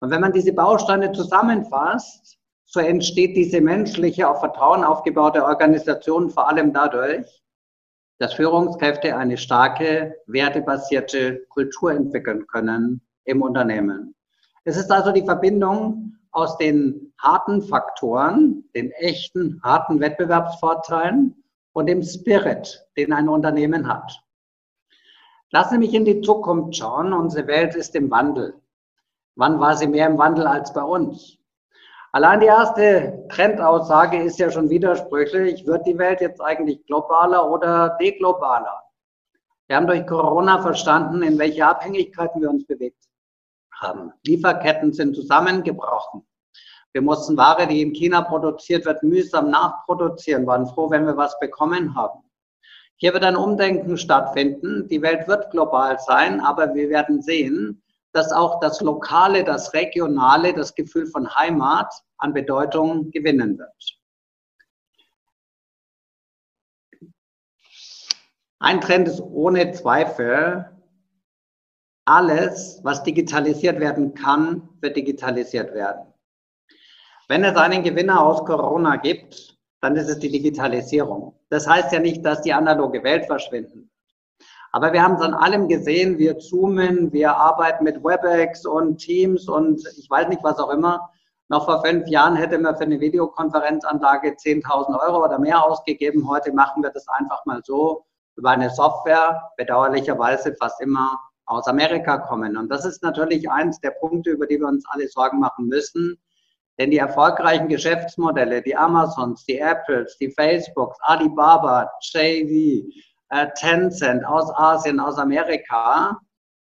Und 0.00 0.10
wenn 0.10 0.20
man 0.20 0.32
diese 0.32 0.52
Bausteine 0.52 1.12
zusammenfasst, 1.12 2.38
so 2.64 2.80
entsteht 2.80 3.36
diese 3.36 3.60
menschliche, 3.60 4.28
auf 4.28 4.40
Vertrauen 4.40 4.82
aufgebaute 4.82 5.44
Organisation 5.44 6.30
vor 6.30 6.48
allem 6.48 6.72
dadurch, 6.72 7.42
dass 8.18 8.34
Führungskräfte 8.34 9.16
eine 9.16 9.36
starke, 9.36 10.16
wertebasierte 10.26 11.44
Kultur 11.48 11.92
entwickeln 11.92 12.46
können 12.46 13.02
im 13.24 13.42
Unternehmen. 13.42 14.14
Es 14.64 14.76
ist 14.76 14.90
also 14.90 15.12
die 15.12 15.24
Verbindung 15.24 16.16
aus 16.32 16.56
den 16.56 17.12
harten 17.18 17.62
Faktoren, 17.62 18.64
den 18.74 18.90
echten, 18.92 19.60
harten 19.62 20.00
Wettbewerbsvorteilen 20.00 21.44
und 21.74 21.86
dem 21.86 22.02
Spirit, 22.02 22.86
den 22.96 23.12
ein 23.12 23.28
Unternehmen 23.28 23.86
hat. 23.86 24.22
Lassen 25.50 25.74
Sie 25.74 25.78
mich 25.78 25.94
in 25.94 26.06
die 26.06 26.22
Zukunft 26.22 26.76
schauen. 26.76 27.12
Unsere 27.12 27.46
Welt 27.46 27.74
ist 27.74 27.94
im 27.94 28.10
Wandel. 28.10 28.54
Wann 29.36 29.60
war 29.60 29.76
sie 29.76 29.86
mehr 29.86 30.06
im 30.06 30.18
Wandel 30.18 30.46
als 30.46 30.72
bei 30.72 30.82
uns? 30.82 31.38
Allein 32.12 32.40
die 32.40 32.46
erste 32.46 33.26
Trendaussage 33.30 34.22
ist 34.22 34.38
ja 34.38 34.50
schon 34.50 34.70
widersprüchlich. 34.70 35.66
Wird 35.66 35.86
die 35.86 35.96
Welt 35.98 36.20
jetzt 36.20 36.40
eigentlich 36.40 36.84
globaler 36.86 37.50
oder 37.50 37.96
deglobaler? 38.00 38.82
Wir 39.66 39.76
haben 39.76 39.86
durch 39.86 40.06
Corona 40.06 40.60
verstanden, 40.60 41.22
in 41.22 41.38
welche 41.38 41.66
Abhängigkeiten 41.66 42.40
wir 42.40 42.50
uns 42.50 42.66
bewegt 42.66 43.02
haben. 43.82 44.12
Lieferketten 44.24 44.92
sind 44.92 45.14
zusammengebrochen. 45.14 46.26
Wir 46.92 47.02
mussten 47.02 47.36
Ware, 47.36 47.66
die 47.66 47.82
in 47.82 47.92
China 47.92 48.22
produziert 48.22 48.84
wird, 48.84 49.02
mühsam 49.02 49.50
nachproduzieren, 49.50 50.46
waren 50.46 50.66
froh, 50.66 50.90
wenn 50.90 51.06
wir 51.06 51.16
was 51.16 51.38
bekommen 51.40 51.94
haben. 51.94 52.20
Hier 52.96 53.12
wird 53.14 53.24
ein 53.24 53.36
Umdenken 53.36 53.96
stattfinden. 53.96 54.86
Die 54.88 55.02
Welt 55.02 55.26
wird 55.26 55.50
global 55.50 55.98
sein, 55.98 56.40
aber 56.40 56.74
wir 56.74 56.88
werden 56.88 57.20
sehen, 57.20 57.82
dass 58.12 58.30
auch 58.30 58.60
das 58.60 58.80
Lokale, 58.80 59.42
das 59.42 59.72
Regionale, 59.72 60.52
das 60.52 60.74
Gefühl 60.74 61.06
von 61.06 61.34
Heimat 61.34 61.92
an 62.18 62.32
Bedeutung 62.32 63.10
gewinnen 63.10 63.58
wird. 63.58 63.98
Ein 68.60 68.80
Trend 68.80 69.08
ist 69.08 69.20
ohne 69.20 69.72
Zweifel, 69.72 70.71
alles, 72.04 72.80
was 72.82 73.02
digitalisiert 73.02 73.80
werden 73.80 74.14
kann, 74.14 74.68
wird 74.80 74.96
digitalisiert 74.96 75.72
werden. 75.74 76.12
Wenn 77.28 77.44
es 77.44 77.56
einen 77.56 77.82
Gewinner 77.82 78.20
aus 78.20 78.44
Corona 78.44 78.96
gibt, 78.96 79.56
dann 79.80 79.96
ist 79.96 80.08
es 80.08 80.18
die 80.18 80.30
Digitalisierung. 80.30 81.38
Das 81.48 81.68
heißt 81.68 81.92
ja 81.92 82.00
nicht, 82.00 82.24
dass 82.24 82.42
die 82.42 82.52
analoge 82.52 83.02
Welt 83.02 83.26
verschwinden 83.26 83.92
aber 84.72 84.92
wir 84.94 85.02
haben 85.02 85.16
es 85.16 85.20
an 85.20 85.34
allem 85.34 85.68
gesehen. 85.68 86.18
Wir 86.18 86.38
zoomen, 86.38 87.12
wir 87.12 87.36
arbeiten 87.36 87.84
mit 87.84 88.02
WebEx 88.02 88.64
und 88.64 88.96
Teams 88.96 89.46
und 89.48 89.86
ich 89.98 90.08
weiß 90.08 90.28
nicht, 90.28 90.42
was 90.42 90.58
auch 90.58 90.70
immer. 90.70 91.10
Noch 91.48 91.66
vor 91.66 91.84
fünf 91.84 92.08
Jahren 92.08 92.36
hätte 92.36 92.58
man 92.58 92.76
für 92.76 92.84
eine 92.84 92.98
Videokonferenzanlage 92.98 94.30
10.000 94.30 94.98
Euro 94.98 95.24
oder 95.24 95.38
mehr 95.38 95.62
ausgegeben. 95.62 96.26
Heute 96.26 96.52
machen 96.52 96.82
wir 96.82 96.90
das 96.90 97.06
einfach 97.08 97.44
mal 97.44 97.60
so 97.62 98.06
über 98.36 98.50
eine 98.50 98.70
Software, 98.70 99.42
bedauerlicherweise 99.58 100.56
fast 100.58 100.80
immer 100.80 101.20
aus 101.52 101.66
Amerika 101.66 102.18
kommen. 102.18 102.56
Und 102.56 102.68
das 102.68 102.84
ist 102.84 103.02
natürlich 103.02 103.50
eins 103.50 103.80
der 103.80 103.90
Punkte, 103.90 104.30
über 104.30 104.46
die 104.46 104.58
wir 104.58 104.66
uns 104.66 104.84
alle 104.88 105.08
Sorgen 105.08 105.38
machen 105.38 105.66
müssen. 105.66 106.18
Denn 106.78 106.90
die 106.90 106.98
erfolgreichen 106.98 107.68
Geschäftsmodelle, 107.68 108.62
die 108.62 108.76
Amazons, 108.76 109.44
die 109.44 109.58
Apples, 109.58 110.16
die 110.18 110.30
Facebooks, 110.30 110.98
Alibaba, 111.02 111.90
JV, 112.00 112.88
äh, 113.28 113.48
Tencent 113.54 114.24
aus 114.24 114.50
Asien, 114.56 114.98
aus 114.98 115.18
Amerika, 115.18 116.18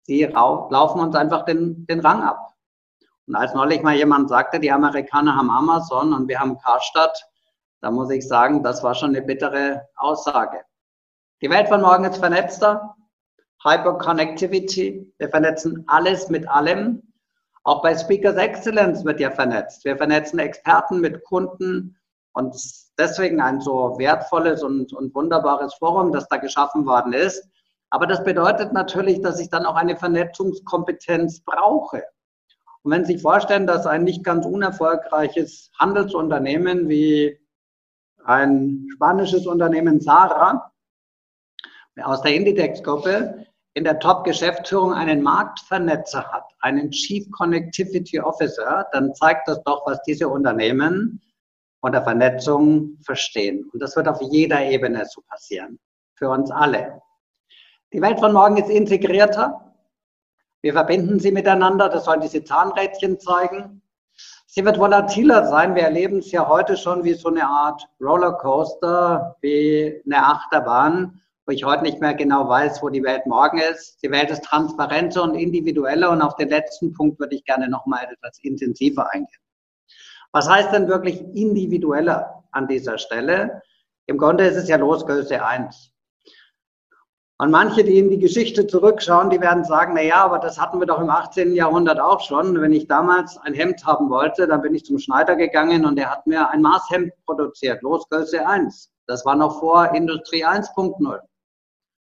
die 0.07 0.23
laufen 0.23 0.99
uns 0.99 1.15
einfach 1.15 1.45
den, 1.45 1.85
den 1.87 1.99
Rang 1.99 2.21
ab. 2.21 2.53
Und 3.27 3.35
als 3.35 3.53
neulich 3.55 3.81
mal 3.81 3.95
jemand 3.95 4.29
sagte, 4.29 4.59
die 4.59 4.71
Amerikaner 4.71 5.35
haben 5.35 5.49
Amazon 5.49 6.13
und 6.13 6.27
wir 6.27 6.39
haben 6.39 6.59
Karstadt, 6.59 7.19
da 7.81 7.89
muss 7.91 8.11
ich 8.11 8.27
sagen, 8.27 8.63
das 8.63 8.83
war 8.83 8.93
schon 8.93 9.15
eine 9.15 9.23
bittere 9.23 9.87
Aussage. 9.95 10.63
Die 11.41 11.49
Welt 11.49 11.67
von 11.67 11.81
morgen 11.81 12.05
ist 12.05 12.17
vernetzter. 12.17 12.95
Hyperconnectivity. 13.65 15.11
Wir 15.17 15.29
vernetzen 15.29 15.83
alles 15.87 16.29
mit 16.29 16.47
allem. 16.47 17.01
Auch 17.63 17.81
bei 17.81 17.97
Speakers 17.97 18.35
Excellence 18.35 19.03
wird 19.03 19.19
ja 19.19 19.31
vernetzt. 19.31 19.85
Wir 19.85 19.97
vernetzen 19.97 20.37
Experten 20.37 21.01
mit 21.01 21.23
Kunden 21.23 21.97
und 22.33 22.55
deswegen 22.99 23.41
ein 23.41 23.59
so 23.59 23.95
wertvolles 23.97 24.61
und, 24.61 24.93
und 24.93 25.15
wunderbares 25.15 25.73
Forum, 25.73 26.11
das 26.11 26.27
da 26.27 26.37
geschaffen 26.37 26.85
worden 26.85 27.13
ist. 27.13 27.49
Aber 27.89 28.05
das 28.05 28.23
bedeutet 28.23 28.71
natürlich, 28.71 29.21
dass 29.21 29.39
ich 29.39 29.49
dann 29.49 29.65
auch 29.65 29.75
eine 29.75 29.95
Vernetzungskompetenz 29.95 31.41
brauche. 31.41 32.03
Und 32.83 32.91
wenn 32.91 33.03
Sie 33.03 33.13
sich 33.13 33.21
vorstellen, 33.21 33.65
dass 33.65 33.87
ein 33.87 34.03
nicht 34.03 34.23
ganz 34.23 34.45
unerfolgreiches 34.45 35.71
Handelsunternehmen 35.79 36.87
wie 36.87 37.39
ein 38.25 38.87
spanisches 38.93 39.47
Unternehmen 39.47 40.01
Sara 40.01 40.71
aus 42.03 42.21
der 42.21 42.35
Inditex-Gruppe 42.35 43.47
in 43.75 43.83
der 43.83 43.99
Top-Geschäftsführung 43.99 44.93
einen 44.93 45.21
Marktvernetzer 45.21 46.31
hat, 46.31 46.45
einen 46.61 46.91
Chief 46.91 47.29
Connectivity 47.31 48.19
Officer, 48.21 48.87
dann 48.93 49.13
zeigt 49.13 49.47
das 49.49 49.61
doch, 49.63 49.85
was 49.85 50.01
diese 50.03 50.29
Unternehmen 50.29 51.21
von 51.81 51.91
der 51.91 52.01
Vernetzung 52.01 52.97
verstehen. 53.03 53.69
Und 53.73 53.81
das 53.81 53.95
wird 53.97 54.07
auf 54.07 54.21
jeder 54.21 54.61
Ebene 54.63 55.05
so 55.05 55.21
passieren. 55.27 55.77
Für 56.15 56.29
uns 56.29 56.49
alle. 56.49 57.01
Die 57.91 58.01
Welt 58.01 58.19
von 58.19 58.31
morgen 58.31 58.55
ist 58.55 58.69
integrierter. 58.69 59.73
Wir 60.61 60.71
verbinden 60.71 61.19
sie 61.19 61.31
miteinander. 61.31 61.89
Das 61.89 62.05
sollen 62.05 62.21
diese 62.21 62.45
Zahnrädchen 62.45 63.19
zeigen. 63.19 63.81
Sie 64.47 64.63
wird 64.63 64.79
volatiler 64.79 65.47
sein. 65.47 65.75
Wir 65.75 65.83
erleben 65.83 66.19
es 66.19 66.31
ja 66.31 66.47
heute 66.47 66.77
schon 66.77 67.03
wie 67.03 67.13
so 67.13 67.27
eine 67.27 67.45
Art 67.45 67.85
Rollercoaster, 67.99 69.35
wie 69.41 70.01
eine 70.05 70.25
Achterbahn, 70.25 71.21
wo 71.45 71.51
ich 71.51 71.63
heute 71.63 71.83
nicht 71.83 72.01
mehr 72.01 72.13
genau 72.13 72.47
weiß, 72.49 72.81
wo 72.81 72.89
die 72.89 73.03
Welt 73.03 73.25
morgen 73.27 73.59
ist. 73.59 74.01
Die 74.03 74.09
Welt 74.09 74.31
ist 74.31 74.43
transparenter 74.43 75.23
und 75.23 75.35
individueller. 75.35 76.09
Und 76.09 76.21
auf 76.21 76.35
den 76.35 76.49
letzten 76.49 76.93
Punkt 76.93 77.19
würde 77.19 77.35
ich 77.35 77.45
gerne 77.45 77.69
noch 77.69 77.85
mal 77.85 78.03
etwas 78.03 78.39
intensiver 78.41 79.11
eingehen. 79.11 79.41
Was 80.31 80.49
heißt 80.49 80.73
denn 80.73 80.87
wirklich 80.87 81.21
individueller 81.35 82.43
an 82.51 82.67
dieser 82.67 82.97
Stelle? 82.97 83.61
Im 84.07 84.17
Grunde 84.17 84.45
ist 84.45 84.57
es 84.57 84.67
ja 84.67 84.77
Losgröße 84.77 85.43
1. 85.45 85.91
Und 87.37 87.51
manche, 87.51 87.83
die 87.83 87.99
in 87.99 88.09
die 88.09 88.19
Geschichte 88.19 88.65
zurückschauen, 88.65 89.29
die 89.29 89.41
werden 89.41 89.65
sagen, 89.65 89.91
na 89.93 90.01
ja, 90.01 90.23
aber 90.23 90.39
das 90.39 90.59
hatten 90.59 90.79
wir 90.79 90.87
doch 90.87 91.01
im 91.01 91.09
18. 91.09 91.53
Jahrhundert 91.53 91.99
auch 91.99 92.21
schon. 92.21 92.59
Wenn 92.61 92.71
ich 92.71 92.87
damals 92.87 93.37
ein 93.39 93.53
Hemd 93.53 93.85
haben 93.85 94.09
wollte, 94.09 94.47
dann 94.47 94.61
bin 94.61 94.73
ich 94.73 94.85
zum 94.85 94.99
Schneider 94.99 95.35
gegangen 95.35 95.85
und 95.85 95.99
er 95.99 96.11
hat 96.11 96.25
mir 96.27 96.49
ein 96.49 96.61
Maßhemd 96.61 97.11
produziert, 97.25 97.81
Losgröße 97.81 98.47
1. 98.47 98.89
Das 99.07 99.25
war 99.25 99.35
noch 99.35 99.59
vor 99.59 99.93
Industrie 99.93 100.45
1.0. 100.45 101.19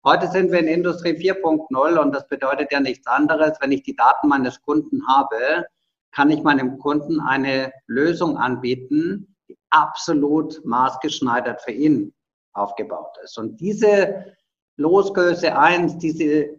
Heute 0.05 0.27
sind 0.29 0.49
wir 0.51 0.59
in 0.59 0.67
Industrie 0.67 1.11
4.0 1.11 1.97
und 1.97 2.15
das 2.15 2.25
bedeutet 2.27 2.71
ja 2.71 2.79
nichts 2.79 3.05
anderes, 3.05 3.57
wenn 3.59 3.73
ich 3.73 3.83
die 3.83 3.97
Daten 3.97 4.29
meines 4.29 4.61
Kunden 4.61 5.05
habe, 5.07 5.67
kann 6.11 6.29
ich 6.29 6.41
meinem 6.41 6.79
Kunden 6.79 7.19
eine 7.19 7.73
Lösung 7.85 8.37
anbieten, 8.37 9.35
die 9.49 9.57
absolut 9.71 10.63
maßgeschneidert 10.63 11.61
für 11.61 11.71
ihn 11.71 12.13
aufgebaut 12.53 13.17
ist. 13.23 13.37
Und 13.37 13.59
diese 13.59 14.37
Losgröße 14.77 15.57
1, 15.57 15.97
diese 15.97 16.57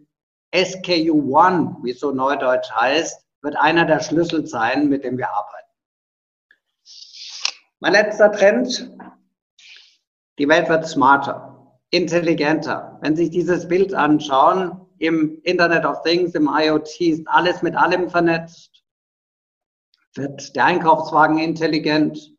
SKU1, 0.53 1.83
wie 1.83 1.91
es 1.91 1.99
so 1.99 2.11
neudeutsch 2.11 2.71
heißt, 2.71 3.25
wird 3.41 3.55
einer 3.55 3.85
der 3.85 4.01
Schlüssel 4.01 4.45
sein, 4.45 4.87
mit 4.87 5.03
dem 5.03 5.17
wir 5.17 5.29
arbeiten. 5.31 5.67
Mein 7.79 7.93
letzter 7.93 8.31
Trend, 8.31 8.91
die 10.37 10.47
Welt 10.47 10.69
wird 10.69 10.85
smarter, 10.85 11.50
intelligenter. 11.91 12.97
Wenn 13.01 13.15
Sie 13.15 13.23
sich 13.23 13.31
dieses 13.31 13.67
Bild 13.67 13.93
anschauen, 13.93 14.81
im 14.97 15.41
Internet 15.43 15.85
of 15.85 16.01
Things, 16.03 16.35
im 16.35 16.49
IoT 16.51 17.01
ist 17.01 17.27
alles 17.27 17.61
mit 17.61 17.75
allem 17.75 18.09
vernetzt. 18.09 18.83
Wird 20.15 20.55
der 20.55 20.65
Einkaufswagen 20.65 21.39
intelligent? 21.39 22.33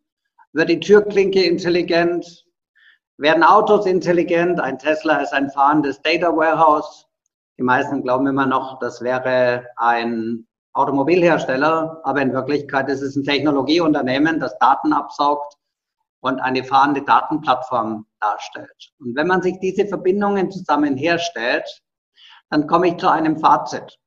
Wird 0.52 0.68
die 0.68 0.80
Türklinke 0.80 1.42
intelligent? 1.42 2.44
Werden 3.18 3.42
Autos 3.42 3.87
intelligent? 3.87 4.61
Ein 4.61 4.78
Tesla 4.78 5.18
ist 5.18 5.32
ein 5.32 5.50
fahrendes 5.50 6.00
Data 6.02 6.35
Warehouse. 6.35 7.06
Die 7.59 7.62
meisten 7.62 8.02
glauben 8.02 8.26
immer 8.26 8.47
noch, 8.47 8.78
das 8.78 9.02
wäre 9.02 9.66
ein 9.76 10.47
Automobilhersteller, 10.75 12.00
aber 12.04 12.23
in 12.23 12.32
Wirklichkeit 12.32 12.88
ist 12.88 13.02
es 13.02 13.16
ein 13.16 13.25
Technologieunternehmen, 13.25 14.40
das 14.40 14.56
Daten 14.59 14.92
absaugt 14.92 15.56
und 16.23 16.41
eine 16.41 16.64
fahrende 16.64 17.02
Datenplattform 17.02 18.07
darstellt. 18.21 18.93
Und 19.00 19.17
wenn 19.17 19.26
man 19.26 19.43
sich 19.43 19.59
diese 19.59 19.87
Verbindungen 19.87 20.50
zusammen 20.50 20.97
herstellt, 20.97 21.83
dann 22.49 22.67
komme 22.67 22.88
ich 22.88 22.97
zu 22.97 23.09
einem 23.11 23.38
Fazit. 23.38 23.99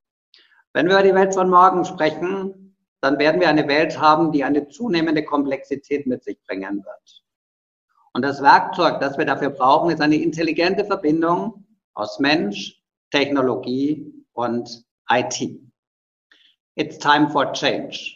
Wenn 0.74 0.88
wir 0.88 0.96
über 0.96 1.04
die 1.04 1.14
Welt 1.14 1.34
von 1.34 1.50
morgen 1.50 1.84
sprechen, 1.84 2.78
dann 3.02 3.20
werden 3.20 3.42
wir 3.42 3.50
eine 3.50 3.68
Welt 3.68 4.00
haben, 4.00 4.32
die 4.32 4.44
eine 4.44 4.68
zunehmende 4.70 5.24
Komplexität 5.24 6.08
mit 6.08 6.24
sich 6.24 6.42
bringen 6.48 6.84
wird. 6.84 7.24
Und 8.14 8.22
das 8.22 8.42
Werkzeug, 8.42 9.02
das 9.02 9.18
wir 9.18 9.26
dafür 9.26 9.50
brauchen, 9.50 9.90
ist 9.90 10.02
eine 10.02 10.16
intelligente 10.16 10.86
Verbindung 10.86 11.66
aus 11.94 12.20
Mensch, 12.20 12.82
Technologie 13.12 14.12
und 14.32 14.86
IT. 15.10 15.60
It's 16.76 16.98
time 16.98 17.30
for 17.30 17.52
change. 17.52 18.16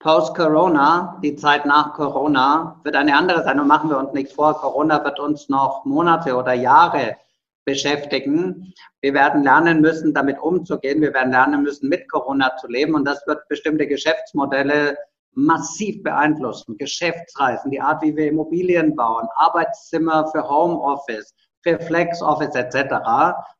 Post-Corona, 0.00 1.18
die 1.22 1.36
Zeit 1.36 1.64
nach 1.64 1.94
Corona, 1.94 2.80
wird 2.84 2.96
eine 2.96 3.16
andere 3.16 3.42
sein. 3.42 3.58
Und 3.58 3.66
machen 3.66 3.90
wir 3.90 3.98
uns 3.98 4.12
nichts 4.12 4.34
vor, 4.34 4.54
Corona 4.54 5.02
wird 5.04 5.18
uns 5.18 5.48
noch 5.48 5.84
Monate 5.84 6.36
oder 6.36 6.52
Jahre 6.52 7.16
beschäftigen. 7.64 8.72
Wir 9.00 9.14
werden 9.14 9.42
lernen 9.42 9.80
müssen, 9.80 10.14
damit 10.14 10.38
umzugehen. 10.38 11.00
Wir 11.00 11.12
werden 11.12 11.32
lernen 11.32 11.62
müssen, 11.62 11.88
mit 11.88 12.10
Corona 12.10 12.56
zu 12.56 12.68
leben. 12.68 12.94
Und 12.94 13.04
das 13.04 13.26
wird 13.26 13.48
bestimmte 13.48 13.86
Geschäftsmodelle 13.86 14.96
massiv 15.32 16.02
beeinflussen. 16.02 16.76
Geschäftsreisen, 16.78 17.70
die 17.70 17.80
Art, 17.80 18.02
wie 18.02 18.16
wir 18.16 18.28
Immobilien 18.28 18.94
bauen, 18.96 19.26
Arbeitszimmer 19.36 20.28
für 20.28 20.48
Homeoffice, 20.48 21.34
für 21.62 21.78
Flex-Office 21.80 22.54
etc., 22.54 22.94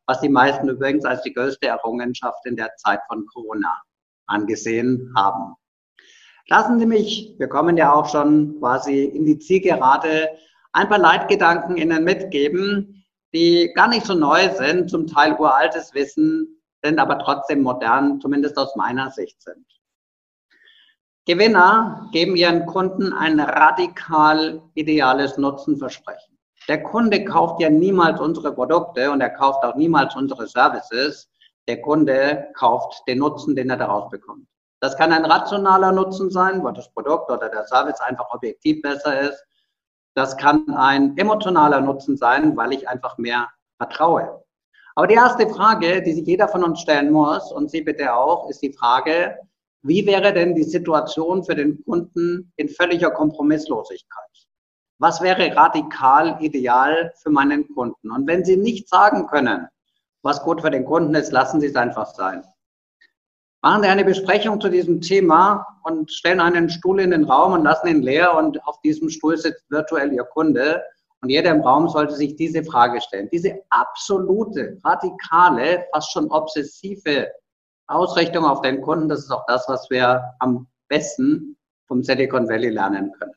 was 0.06 0.20
die 0.20 0.28
meisten 0.28 0.68
übrigens 0.68 1.04
als 1.04 1.22
die 1.22 1.32
größte 1.32 1.66
Errungenschaft 1.66 2.46
in 2.46 2.56
der 2.56 2.74
Zeit 2.76 3.00
von 3.08 3.26
Corona 3.26 3.82
angesehen 4.26 5.12
haben. 5.16 5.56
Lassen 6.48 6.78
Sie 6.78 6.86
mich, 6.86 7.34
wir 7.38 7.48
kommen 7.48 7.76
ja 7.76 7.92
auch 7.92 8.08
schon 8.08 8.58
quasi 8.60 9.04
in 9.04 9.24
die 9.24 9.38
Zielgerade, 9.38 10.30
ein 10.72 10.88
paar 10.88 10.98
Leitgedanken 10.98 11.76
Ihnen 11.76 12.04
mitgeben, 12.04 13.04
die 13.34 13.72
gar 13.74 13.88
nicht 13.88 14.06
so 14.06 14.14
neu 14.14 14.48
sind, 14.54 14.88
zum 14.88 15.06
Teil 15.06 15.34
uraltes 15.34 15.92
Wissen, 15.94 16.62
sind 16.82 16.98
aber 17.00 17.18
trotzdem 17.18 17.62
modern, 17.62 18.20
zumindest 18.20 18.56
aus 18.56 18.76
meiner 18.76 19.10
Sicht 19.10 19.42
sind. 19.42 19.66
Gewinner 21.26 22.08
geben 22.12 22.36
ihren 22.36 22.66
Kunden 22.66 23.12
ein 23.12 23.40
radikal 23.40 24.62
ideales 24.74 25.36
Nutzenversprechen. 25.36 26.38
Der 26.68 26.84
Kunde 26.84 27.24
kauft 27.24 27.60
ja 27.60 27.68
niemals 27.68 28.20
unsere 28.20 28.54
Produkte 28.54 29.10
und 29.10 29.20
er 29.20 29.30
kauft 29.30 29.64
auch 29.64 29.74
niemals 29.74 30.14
unsere 30.14 30.46
Services, 30.46 31.28
der 31.66 31.80
Kunde 31.82 32.46
kauft 32.54 33.02
den 33.08 33.18
Nutzen, 33.18 33.56
den 33.56 33.70
er 33.70 33.76
daraus 33.76 34.08
bekommt. 34.10 34.46
Das 34.80 34.96
kann 34.96 35.12
ein 35.12 35.24
rationaler 35.24 35.92
Nutzen 35.92 36.30
sein, 36.30 36.62
weil 36.62 36.74
das 36.74 36.92
Produkt 36.92 37.30
oder 37.30 37.48
der 37.48 37.66
Service 37.66 38.00
einfach 38.00 38.28
objektiv 38.30 38.82
besser 38.82 39.20
ist. 39.20 39.44
Das 40.14 40.36
kann 40.36 40.64
ein 40.74 41.16
emotionaler 41.16 41.80
Nutzen 41.80 42.16
sein, 42.16 42.56
weil 42.56 42.72
ich 42.72 42.88
einfach 42.88 43.18
mehr 43.18 43.48
vertraue. 43.78 44.44
Aber 44.94 45.06
die 45.06 45.14
erste 45.14 45.48
Frage, 45.48 46.02
die 46.02 46.14
sich 46.14 46.26
jeder 46.26 46.48
von 46.48 46.64
uns 46.64 46.80
stellen 46.80 47.10
muss, 47.10 47.52
und 47.52 47.70
Sie 47.70 47.82
bitte 47.82 48.14
auch, 48.14 48.48
ist 48.48 48.62
die 48.62 48.72
Frage, 48.72 49.38
wie 49.82 50.06
wäre 50.06 50.32
denn 50.32 50.54
die 50.54 50.64
Situation 50.64 51.44
für 51.44 51.54
den 51.54 51.84
Kunden 51.84 52.52
in 52.56 52.68
völliger 52.68 53.10
Kompromisslosigkeit? 53.10 54.30
Was 54.98 55.20
wäre 55.20 55.54
radikal 55.54 56.38
ideal 56.40 57.12
für 57.22 57.30
meinen 57.30 57.68
Kunden? 57.74 58.10
Und 58.10 58.26
wenn 58.26 58.44
Sie 58.44 58.56
nicht 58.56 58.88
sagen 58.88 59.26
können, 59.26 59.68
was 60.22 60.42
gut 60.42 60.62
für 60.62 60.70
den 60.70 60.86
Kunden 60.86 61.14
ist, 61.14 61.30
lassen 61.30 61.60
Sie 61.60 61.66
es 61.66 61.76
einfach 61.76 62.06
sein. 62.06 62.42
Machen 63.66 63.82
Sie 63.82 63.88
eine 63.88 64.04
Besprechung 64.04 64.60
zu 64.60 64.68
diesem 64.68 65.00
Thema 65.00 65.66
und 65.82 66.12
stellen 66.12 66.38
einen 66.38 66.70
Stuhl 66.70 67.00
in 67.00 67.10
den 67.10 67.24
Raum 67.24 67.52
und 67.52 67.64
lassen 67.64 67.88
ihn 67.88 68.00
leer 68.00 68.36
und 68.36 68.64
auf 68.64 68.80
diesem 68.82 69.10
Stuhl 69.10 69.36
sitzt 69.36 69.68
virtuell 69.70 70.12
Ihr 70.12 70.22
Kunde. 70.22 70.84
Und 71.20 71.30
jeder 71.30 71.50
im 71.50 71.62
Raum 71.62 71.88
sollte 71.88 72.14
sich 72.14 72.36
diese 72.36 72.62
Frage 72.62 73.00
stellen. 73.00 73.28
Diese 73.32 73.60
absolute, 73.70 74.78
radikale, 74.84 75.84
fast 75.92 76.12
schon 76.12 76.30
obsessive 76.30 77.28
Ausrichtung 77.88 78.44
auf 78.44 78.60
den 78.60 78.80
Kunden, 78.82 79.08
das 79.08 79.24
ist 79.24 79.32
auch 79.32 79.44
das, 79.48 79.64
was 79.66 79.90
wir 79.90 80.22
am 80.38 80.68
besten 80.86 81.56
vom 81.88 82.04
Silicon 82.04 82.48
Valley 82.48 82.68
lernen 82.68 83.10
können. 83.18 83.34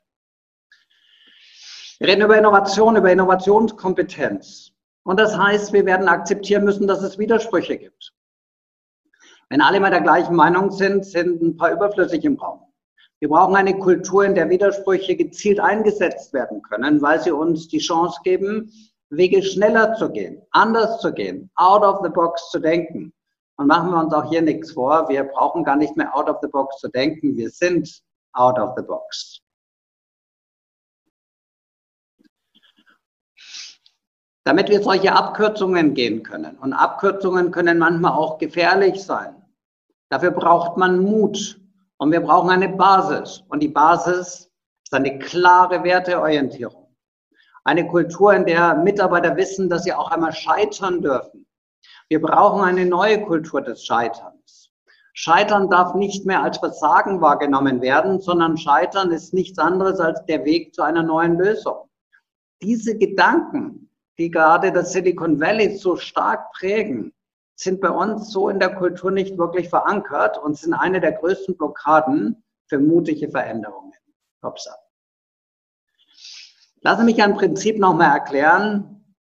Wir 1.97 2.07
reden 2.07 2.21
über 2.21 2.37
Innovation, 2.37 2.97
über 2.97 3.11
Innovationskompetenz. 3.11 4.73
Und 5.05 5.19
das 5.19 5.35
heißt, 5.35 5.73
wir 5.73 5.87
werden 5.87 6.07
akzeptieren 6.07 6.65
müssen, 6.65 6.85
dass 6.85 7.01
es 7.01 7.17
Widersprüche 7.17 7.79
gibt. 7.79 8.13
Wenn 9.49 9.61
alle 9.61 9.79
mal 9.79 9.89
der 9.89 10.01
gleichen 10.01 10.35
Meinung 10.35 10.71
sind, 10.71 11.05
sind 11.05 11.41
ein 11.41 11.57
paar 11.57 11.71
überflüssig 11.71 12.23
im 12.23 12.35
Raum. 12.35 12.61
Wir 13.19 13.29
brauchen 13.29 13.55
eine 13.55 13.77
Kultur, 13.77 14.23
in 14.23 14.35
der 14.35 14.49
Widersprüche 14.49 15.15
gezielt 15.15 15.59
eingesetzt 15.59 16.33
werden 16.33 16.61
können, 16.61 17.01
weil 17.01 17.19
sie 17.19 17.31
uns 17.31 17.67
die 17.67 17.79
Chance 17.79 18.19
geben, 18.23 18.71
Wege 19.09 19.41
schneller 19.41 19.95
zu 19.95 20.09
gehen, 20.11 20.41
anders 20.51 21.01
zu 21.01 21.11
gehen, 21.11 21.49
out 21.55 21.81
of 21.81 22.01
the 22.03 22.09
box 22.09 22.51
zu 22.51 22.59
denken. 22.59 23.11
Und 23.57 23.67
machen 23.67 23.89
wir 23.89 23.99
uns 23.99 24.13
auch 24.13 24.29
hier 24.29 24.41
nichts 24.41 24.71
vor, 24.71 25.09
wir 25.09 25.23
brauchen 25.23 25.63
gar 25.63 25.75
nicht 25.75 25.97
mehr 25.97 26.15
out 26.15 26.29
of 26.29 26.37
the 26.41 26.47
box 26.47 26.77
zu 26.77 26.87
denken, 26.87 27.35
wir 27.35 27.49
sind 27.49 27.89
out 28.33 28.57
of 28.59 28.73
the 28.77 28.83
box. 28.83 29.41
damit 34.45 34.67
wir 34.69 34.81
solche 34.81 35.13
Abkürzungen 35.13 35.93
gehen 35.93 36.23
können. 36.23 36.57
Und 36.57 36.73
Abkürzungen 36.73 37.51
können 37.51 37.77
manchmal 37.77 38.13
auch 38.13 38.39
gefährlich 38.39 39.03
sein. 39.03 39.38
Dafür 40.09 40.31
braucht 40.31 40.77
man 40.77 40.99
Mut 40.99 41.59
und 41.97 42.11
wir 42.11 42.21
brauchen 42.21 42.49
eine 42.49 42.69
Basis. 42.69 43.43
Und 43.49 43.61
die 43.61 43.67
Basis 43.67 44.49
ist 44.83 44.93
eine 44.93 45.19
klare 45.19 45.83
Werteorientierung. 45.83 46.95
Eine 47.63 47.87
Kultur, 47.87 48.33
in 48.33 48.45
der 48.45 48.75
Mitarbeiter 48.75 49.35
wissen, 49.35 49.69
dass 49.69 49.83
sie 49.83 49.93
auch 49.93 50.09
einmal 50.09 50.33
scheitern 50.33 51.01
dürfen. 51.01 51.45
Wir 52.07 52.21
brauchen 52.21 52.63
eine 52.63 52.85
neue 52.85 53.21
Kultur 53.21 53.61
des 53.61 53.85
Scheiterns. 53.85 54.71
Scheitern 55.13 55.69
darf 55.69 55.93
nicht 55.95 56.25
mehr 56.25 56.41
als 56.41 56.57
Versagen 56.57 57.21
wahrgenommen 57.21 57.81
werden, 57.81 58.21
sondern 58.21 58.57
Scheitern 58.57 59.11
ist 59.11 59.33
nichts 59.33 59.59
anderes 59.59 59.99
als 59.99 60.25
der 60.25 60.45
Weg 60.45 60.73
zu 60.73 60.81
einer 60.81 61.03
neuen 61.03 61.37
Lösung. 61.37 61.89
Diese 62.61 62.97
Gedanken, 62.97 63.91
die 64.17 64.31
gerade 64.31 64.71
das 64.71 64.93
Silicon 64.93 65.39
Valley 65.39 65.77
so 65.77 65.97
stark 65.97 66.51
prägen, 66.53 67.13
sind 67.59 67.81
bei 67.81 67.89
uns 67.89 68.31
so 68.31 68.47
in 68.47 68.59
der 68.59 68.73
Kultur 68.75 69.11
nicht 69.11 69.37
wirklich 69.37 69.67
verankert 69.69 70.37
und 70.37 70.57
sind 70.57 70.73
eine 70.73 71.01
der 71.01 71.11
größten 71.11 71.57
Blockaden 71.57 72.41
für 72.67 72.79
mutige 72.79 73.29
Veränderungen. 73.29 73.91
Hopsa. 74.41 74.73
Lassen 76.81 77.01
Sie 77.01 77.05
mich 77.05 77.21
ein 77.21 77.35
Prinzip 77.35 77.77
nochmal 77.77 78.17
erklären, 78.17 79.13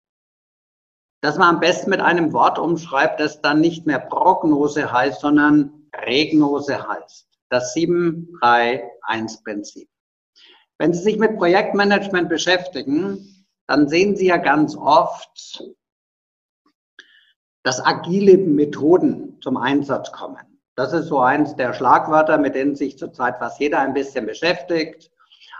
dass 1.21 1.39
man 1.39 1.55
am 1.55 1.59
besten 1.59 1.89
mit 1.89 1.99
einem 1.99 2.31
Wort 2.31 2.59
umschreibt, 2.59 3.19
das 3.19 3.41
dann 3.41 3.59
nicht 3.59 3.87
mehr 3.87 3.99
Prognose 3.99 4.91
heißt, 4.91 5.21
sondern 5.21 5.89
Regnose 5.95 6.87
heißt. 6.87 7.27
Das 7.49 7.75
7-3-1-Prinzip. 7.75 9.89
Wenn 10.77 10.93
Sie 10.93 11.01
sich 11.01 11.17
mit 11.17 11.37
Projektmanagement 11.37 12.29
beschäftigen, 12.29 13.47
dann 13.65 13.89
sehen 13.89 14.15
Sie 14.15 14.27
ja 14.27 14.37
ganz 14.37 14.75
oft, 14.75 15.63
dass 17.67 17.85
agile 17.85 18.37
Methoden 18.37 19.37
zum 19.41 19.57
Einsatz 19.57 20.09
kommen. 20.13 20.37
Das 20.77 20.93
ist 20.93 21.07
so 21.07 21.19
eins 21.19 21.53
der 21.57 21.73
Schlagwörter, 21.73 22.37
mit 22.37 22.55
denen 22.55 22.77
sich 22.77 22.97
zurzeit 22.97 23.39
fast 23.39 23.59
jeder 23.59 23.79
ein 23.79 23.93
bisschen 23.93 24.25
beschäftigt. 24.25 25.11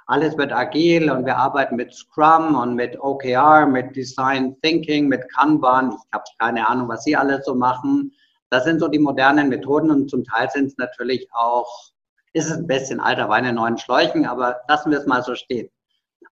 Alles 0.06 0.38
wird 0.38 0.54
agil 0.54 1.12
und 1.12 1.26
wir 1.26 1.36
arbeiten 1.36 1.76
mit 1.76 1.93
Scrum 1.93 2.56
und 2.56 2.76
mit 2.76 2.98
OKR, 2.98 3.65
mit 3.65 3.93
Design 3.93 4.56
Thinking, 4.62 5.10
mit 5.10 5.30
Kanban. 5.34 5.91
Ich 5.91 6.13
habe 6.13 6.24
keine 6.39 6.65
Ahnung, 6.70 6.88
was 6.88 7.04
Sie 7.04 7.13
alles 7.13 7.43
so 7.43 7.54
machen. 7.54 8.13
Das 8.52 8.63
sind 8.63 8.80
so 8.80 8.88
die 8.88 9.00
modernen 9.00 9.50
Methoden 9.50 9.91
und 9.91 10.10
zum 10.10 10.24
Teil 10.24 10.50
sind 10.50 10.67
es 10.67 10.78
natürlich 10.78 11.28
auch, 11.34 11.91
ist 12.32 12.50
es 12.50 12.56
ein 12.56 12.67
bisschen 12.67 13.02
alter 13.02 13.28
Wein 13.28 13.43
in 13.43 13.56
neuen 13.56 13.78
Schläuchen, 13.78 14.26
aber 14.26 14.62
lassen 14.70 14.91
wir 14.91 15.00
es 15.00 15.08
mal 15.08 15.24
so 15.24 15.36
stehen. 15.36 15.70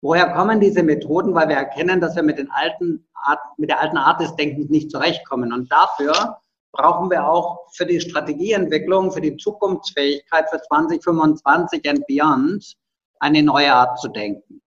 Woher 0.01 0.33
kommen 0.33 0.59
diese 0.59 0.83
Methoden? 0.83 1.33
Weil 1.33 1.49
wir 1.49 1.55
erkennen, 1.55 2.01
dass 2.01 2.15
wir 2.15 2.23
mit, 2.23 2.37
den 2.37 2.51
alten 2.51 3.07
Art, 3.13 3.39
mit 3.57 3.69
der 3.69 3.79
alten 3.79 3.97
Art 3.97 4.19
des 4.21 4.35
Denkens 4.35 4.69
nicht 4.69 4.91
zurechtkommen. 4.91 5.53
Und 5.53 5.71
dafür 5.71 6.37
brauchen 6.73 7.09
wir 7.09 7.27
auch 7.27 7.59
für 7.73 7.85
die 7.85 8.01
Strategieentwicklung, 8.01 9.11
für 9.11 9.21
die 9.21 9.37
Zukunftsfähigkeit 9.37 10.49
für 10.49 10.61
2025 10.61 11.89
and 11.89 12.05
beyond 12.07 12.75
eine 13.19 13.43
neue 13.43 13.73
Art 13.73 13.99
zu 13.99 14.09
denken. 14.09 14.61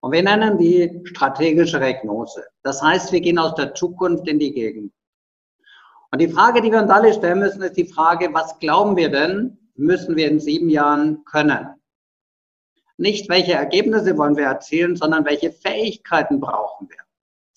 Und 0.00 0.12
wir 0.12 0.22
nennen 0.22 0.56
die 0.56 1.02
strategische 1.04 1.80
Regnose. 1.80 2.44
Das 2.62 2.82
heißt, 2.82 3.12
wir 3.12 3.20
gehen 3.20 3.38
aus 3.38 3.54
der 3.54 3.74
Zukunft 3.74 4.26
in 4.28 4.38
die 4.38 4.52
Gegend. 4.52 4.92
Und 6.10 6.20
die 6.20 6.28
Frage, 6.28 6.62
die 6.62 6.72
wir 6.72 6.80
uns 6.80 6.90
alle 6.90 7.12
stellen 7.12 7.40
müssen, 7.40 7.62
ist 7.62 7.76
die 7.76 7.86
Frage, 7.86 8.32
was 8.32 8.58
glauben 8.58 8.96
wir 8.96 9.10
denn, 9.10 9.58
müssen 9.76 10.16
wir 10.16 10.28
in 10.28 10.40
sieben 10.40 10.70
Jahren 10.70 11.24
können? 11.24 11.79
Nicht, 13.00 13.30
welche 13.30 13.54
Ergebnisse 13.54 14.18
wollen 14.18 14.36
wir 14.36 14.44
erzielen, 14.44 14.94
sondern 14.94 15.24
welche 15.24 15.50
Fähigkeiten 15.50 16.38
brauchen 16.38 16.86
wir. 16.90 16.98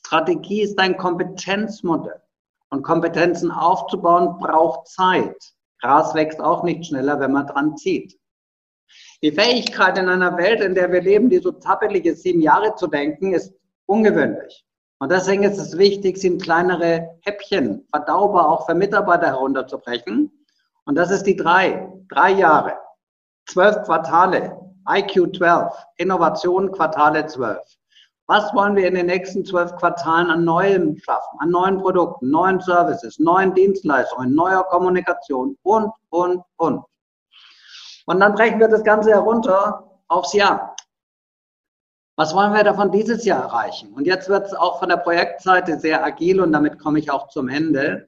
Strategie 0.06 0.62
ist 0.62 0.80
ein 0.80 0.96
Kompetenzmodell. 0.96 2.22
Und 2.70 2.84
Kompetenzen 2.84 3.52
aufzubauen 3.52 4.38
braucht 4.40 4.88
Zeit. 4.88 5.36
Gras 5.82 6.16
wächst 6.16 6.40
auch 6.40 6.64
nicht 6.64 6.86
schneller, 6.86 7.20
wenn 7.20 7.34
man 7.34 7.46
dran 7.46 7.76
zieht. 7.76 8.18
Die 9.22 9.34
Fähigkeit 9.34 9.98
in 9.98 10.08
einer 10.08 10.38
Welt, 10.38 10.62
in 10.62 10.76
der 10.76 10.90
wir 10.94 11.02
leben, 11.02 11.30
die 11.30 11.40
so 11.40 11.52
tappelig 11.52 12.06
ist, 12.06 12.24
sieben 12.24 12.42
Jahre 12.42 12.76
zu 12.76 12.88
denken, 12.88 13.34
ist 13.34 13.54
ungewöhnlich. 13.86 14.66
Und 15.00 15.12
deswegen 15.12 15.44
ist 15.44 15.58
es 15.58 15.78
wichtig, 15.78 16.20
sie 16.20 16.28
in 16.28 16.40
kleinere 16.40 17.20
Häppchen, 17.26 17.86
verdaubar 17.92 18.50
auch 18.50 18.66
für 18.66 18.76
Mitarbeiter 18.76 19.28
herunterzubrechen. 19.28 20.32
Und 20.86 20.96
das 20.96 21.12
ist 21.12 21.24
die 21.24 21.36
drei, 21.36 21.92
drei 22.08 22.32
Jahre, 22.32 22.78
zwölf 23.46 23.84
Quartale, 23.84 24.58
IQ 24.88 25.36
12, 25.36 25.74
Innovation 25.98 26.72
Quartale 26.72 27.26
12. 27.26 27.60
Was 28.28 28.54
wollen 28.54 28.76
wir 28.76 28.88
in 28.88 28.96
den 28.96 29.08
nächsten 29.08 29.44
zwölf 29.46 29.76
Quartalen 29.76 30.32
an 30.32 30.46
Neuem 30.46 30.98
schaffen, 30.98 31.40
an 31.40 31.50
neuen 31.50 31.78
Produkten, 31.78 32.30
neuen 32.30 32.62
Services, 32.62 33.20
neuen 33.20 33.54
Dienstleistungen, 33.54 34.34
neuer 34.34 34.64
Kommunikation 34.64 35.58
und, 35.64 35.92
und, 36.10 36.42
und. 36.56 36.84
Und 38.06 38.20
dann 38.20 38.34
brechen 38.34 38.60
wir 38.60 38.70
das 38.70 38.84
Ganze 38.84 39.12
herunter 39.12 39.90
aufs 40.08 40.34
Jahr. 40.34 40.76
Was 42.16 42.34
wollen 42.36 42.54
wir 42.54 42.64
davon 42.64 42.92
dieses 42.92 43.26
Jahr 43.26 43.44
erreichen? 43.44 43.92
Und 43.94 44.06
jetzt 44.06 44.30
wird 44.30 44.46
es 44.46 44.54
auch 44.54 44.80
von 44.80 44.90
der 44.90 44.98
Projektseite 44.98 45.80
sehr 45.80 46.04
agil 46.04 46.40
und 46.40 46.52
damit 46.54 46.80
komme 46.80 47.00
ich 47.00 47.10
auch 47.10 47.28
zum 47.30 47.50
Ende. 47.50 48.08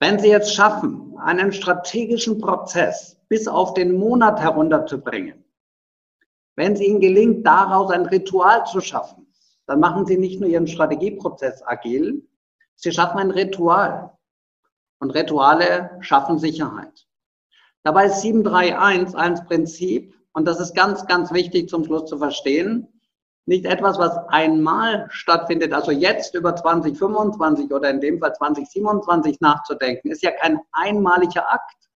Wenn 0.00 0.18
Sie 0.18 0.28
jetzt 0.28 0.54
schaffen, 0.54 1.16
einen 1.18 1.52
strategischen 1.52 2.40
Prozess 2.40 3.19
bis 3.30 3.48
auf 3.48 3.72
den 3.72 3.96
Monat 3.96 4.40
herunterzubringen, 4.40 5.44
wenn 6.56 6.74
es 6.74 6.80
Ihnen 6.80 7.00
gelingt, 7.00 7.46
daraus 7.46 7.90
ein 7.90 8.04
Ritual 8.04 8.66
zu 8.66 8.82
schaffen, 8.82 9.26
dann 9.66 9.80
machen 9.80 10.04
Sie 10.04 10.18
nicht 10.18 10.40
nur 10.40 10.50
Ihren 10.50 10.66
Strategieprozess 10.66 11.62
agil, 11.66 12.28
Sie 12.76 12.92
schaffen 12.92 13.18
ein 13.18 13.30
Ritual. 13.30 14.16
Und 15.00 15.12
Rituale 15.12 15.96
schaffen 16.00 16.38
Sicherheit. 16.38 17.06
Dabei 17.84 18.06
ist 18.06 18.20
731 18.20 19.16
ein 19.16 19.46
Prinzip, 19.46 20.14
und 20.32 20.46
das 20.46 20.60
ist 20.60 20.74
ganz, 20.74 21.06
ganz 21.06 21.32
wichtig 21.32 21.68
zum 21.70 21.84
Schluss 21.84 22.08
zu 22.08 22.18
verstehen, 22.18 22.86
nicht 23.46 23.64
etwas, 23.64 23.98
was 23.98 24.16
einmal 24.28 25.06
stattfindet, 25.10 25.72
also 25.72 25.90
jetzt 25.90 26.34
über 26.34 26.54
2025 26.54 27.72
oder 27.72 27.90
in 27.90 28.00
dem 28.00 28.18
Fall 28.20 28.34
2027 28.34 29.40
nachzudenken, 29.40 30.10
ist 30.10 30.22
ja 30.22 30.30
kein 30.30 30.60
einmaliger 30.72 31.50
Akt. 31.50 31.89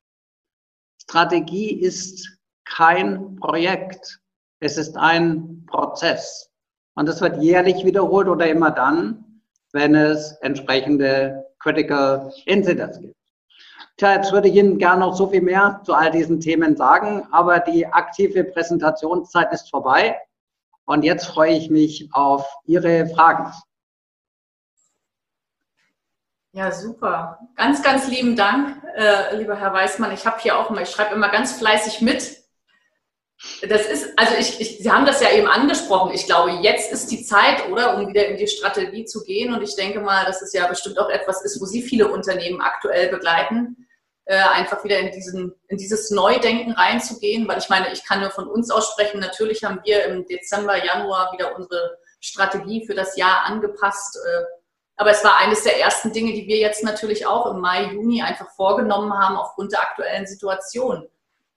Strategie 1.14 1.70
ist 1.70 2.28
kein 2.64 3.36
Projekt. 3.36 4.18
Es 4.58 4.76
ist 4.76 4.96
ein 4.96 5.64
Prozess. 5.64 6.50
Und 6.96 7.08
es 7.08 7.20
wird 7.20 7.40
jährlich 7.40 7.84
wiederholt 7.84 8.26
oder 8.26 8.48
immer 8.48 8.72
dann, 8.72 9.40
wenn 9.70 9.94
es 9.94 10.32
entsprechende 10.40 11.46
Critical 11.60 12.32
Incidents 12.46 12.98
gibt. 12.98 13.14
Tja, 13.96 14.14
jetzt 14.16 14.32
würde 14.32 14.48
ich 14.48 14.56
Ihnen 14.56 14.76
gerne 14.76 15.02
noch 15.02 15.14
so 15.14 15.28
viel 15.28 15.42
mehr 15.42 15.80
zu 15.84 15.94
all 15.94 16.10
diesen 16.10 16.40
Themen 16.40 16.76
sagen, 16.76 17.28
aber 17.30 17.60
die 17.60 17.86
aktive 17.86 18.42
Präsentationszeit 18.42 19.52
ist 19.52 19.70
vorbei. 19.70 20.18
Und 20.84 21.04
jetzt 21.04 21.26
freue 21.26 21.52
ich 21.52 21.70
mich 21.70 22.08
auf 22.12 22.44
Ihre 22.64 23.06
Fragen. 23.06 23.52
Ja, 26.54 26.70
super. 26.70 27.40
Ganz, 27.56 27.82
ganz 27.82 28.06
lieben 28.06 28.36
Dank, 28.36 28.80
äh, 28.96 29.36
lieber 29.36 29.56
Herr 29.56 29.72
Weißmann. 29.72 30.12
Ich 30.12 30.24
habe 30.24 30.40
hier 30.40 30.56
auch 30.56 30.70
immer, 30.70 30.82
ich 30.82 30.90
schreibe 30.90 31.14
immer 31.14 31.28
ganz 31.28 31.58
fleißig 31.58 32.00
mit. 32.00 32.44
Das 33.68 33.86
ist, 33.86 34.16
also 34.16 34.34
ich, 34.38 34.60
ich, 34.60 34.78
Sie 34.78 34.90
haben 34.90 35.04
das 35.04 35.20
ja 35.20 35.32
eben 35.32 35.48
angesprochen. 35.48 36.12
Ich 36.14 36.26
glaube, 36.26 36.52
jetzt 36.62 36.92
ist 36.92 37.10
die 37.10 37.24
Zeit, 37.24 37.68
oder, 37.68 37.96
um 37.96 38.06
wieder 38.06 38.26
in 38.26 38.36
die 38.36 38.46
Strategie 38.46 39.04
zu 39.04 39.24
gehen. 39.24 39.52
Und 39.52 39.62
ich 39.62 39.74
denke 39.74 39.98
mal, 40.00 40.24
dass 40.26 40.42
es 40.42 40.52
ja 40.52 40.68
bestimmt 40.68 40.98
auch 41.00 41.10
etwas 41.10 41.42
ist, 41.42 41.60
wo 41.60 41.66
Sie 41.66 41.82
viele 41.82 42.06
Unternehmen 42.08 42.60
aktuell 42.60 43.08
begleiten 43.08 43.84
äh, 44.26 44.36
einfach 44.36 44.84
wieder 44.84 44.98
in, 45.00 45.10
diesen, 45.10 45.54
in 45.68 45.76
dieses 45.76 46.10
Neudenken 46.10 46.72
reinzugehen, 46.72 47.46
weil 47.46 47.58
ich 47.58 47.68
meine, 47.68 47.92
ich 47.92 48.04
kann 48.04 48.20
nur 48.20 48.30
von 48.30 48.48
uns 48.48 48.70
aussprechen, 48.70 49.20
natürlich 49.20 49.64
haben 49.64 49.80
wir 49.84 50.04
im 50.06 50.26
Dezember, 50.26 50.82
Januar 50.82 51.32
wieder 51.32 51.56
unsere 51.56 51.98
Strategie 52.20 52.86
für 52.86 52.94
das 52.94 53.16
Jahr 53.16 53.44
angepasst. 53.44 54.16
Äh, 54.16 54.44
aber 54.96 55.10
es 55.10 55.24
war 55.24 55.38
eines 55.38 55.64
der 55.64 55.80
ersten 55.80 56.12
Dinge, 56.12 56.32
die 56.32 56.46
wir 56.46 56.58
jetzt 56.58 56.84
natürlich 56.84 57.26
auch 57.26 57.46
im 57.46 57.60
Mai, 57.60 57.92
Juni 57.92 58.22
einfach 58.22 58.50
vorgenommen 58.50 59.12
haben 59.12 59.36
aufgrund 59.36 59.72
der 59.72 59.80
aktuellen 59.80 60.26
Situation. 60.26 61.06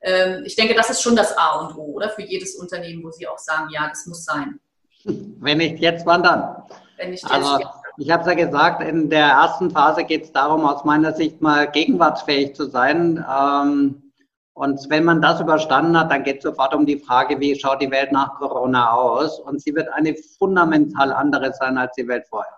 Ähm, 0.02 0.44
ich 0.46 0.56
denke, 0.56 0.74
das 0.74 0.90
ist 0.90 1.02
schon 1.02 1.16
das 1.16 1.38
A 1.38 1.60
und 1.60 1.76
O, 1.76 1.94
oder? 1.94 2.10
Für 2.10 2.24
jedes 2.24 2.56
Unternehmen, 2.56 3.04
wo 3.04 3.12
Sie 3.12 3.28
auch 3.28 3.38
sagen, 3.38 3.70
ja, 3.72 3.88
das 3.88 4.06
muss 4.06 4.26
sein. 4.26 4.60
Wenn 5.04 5.60
nicht 5.60 5.80
jetzt, 5.80 6.06
wann 6.06 6.24
dann? 6.24 6.64
Wenn 6.98 7.12
nicht 7.12 7.24
jetzt, 7.24 7.34
also. 7.34 7.60
Ich 8.00 8.12
habe 8.12 8.22
es 8.22 8.28
ja 8.28 8.36
gesagt, 8.36 8.84
in 8.84 9.10
der 9.10 9.26
ersten 9.26 9.72
Phase 9.72 10.04
geht 10.04 10.26
es 10.26 10.32
darum, 10.32 10.66
aus 10.68 10.84
meiner 10.84 11.14
Sicht 11.14 11.42
mal 11.42 11.68
gegenwartsfähig 11.68 12.56
zu 12.56 12.70
sein. 12.70 13.26
Ähm, 13.28 14.12
und 14.54 14.90
wenn 14.90 15.04
man 15.04 15.20
das 15.20 15.42
überstanden 15.42 15.98
hat, 16.00 16.12
dann 16.12 16.24
geht 16.24 16.38
es 16.38 16.44
sofort 16.44 16.76
um 16.76 16.86
die 16.86 17.00
Frage, 17.00 17.40
wie 17.40 17.60
schaut 17.60 17.82
die 17.82 17.90
Welt 17.90 18.12
nach 18.12 18.36
Corona 18.36 18.92
aus? 18.92 19.40
Und 19.40 19.64
sie 19.64 19.74
wird 19.74 19.90
eine 19.90 20.16
fundamental 20.38 21.12
andere 21.12 21.54
sein 21.54 21.78
als 21.78 21.94
die 21.96 22.08
Welt 22.08 22.26
vorher. 22.30 22.58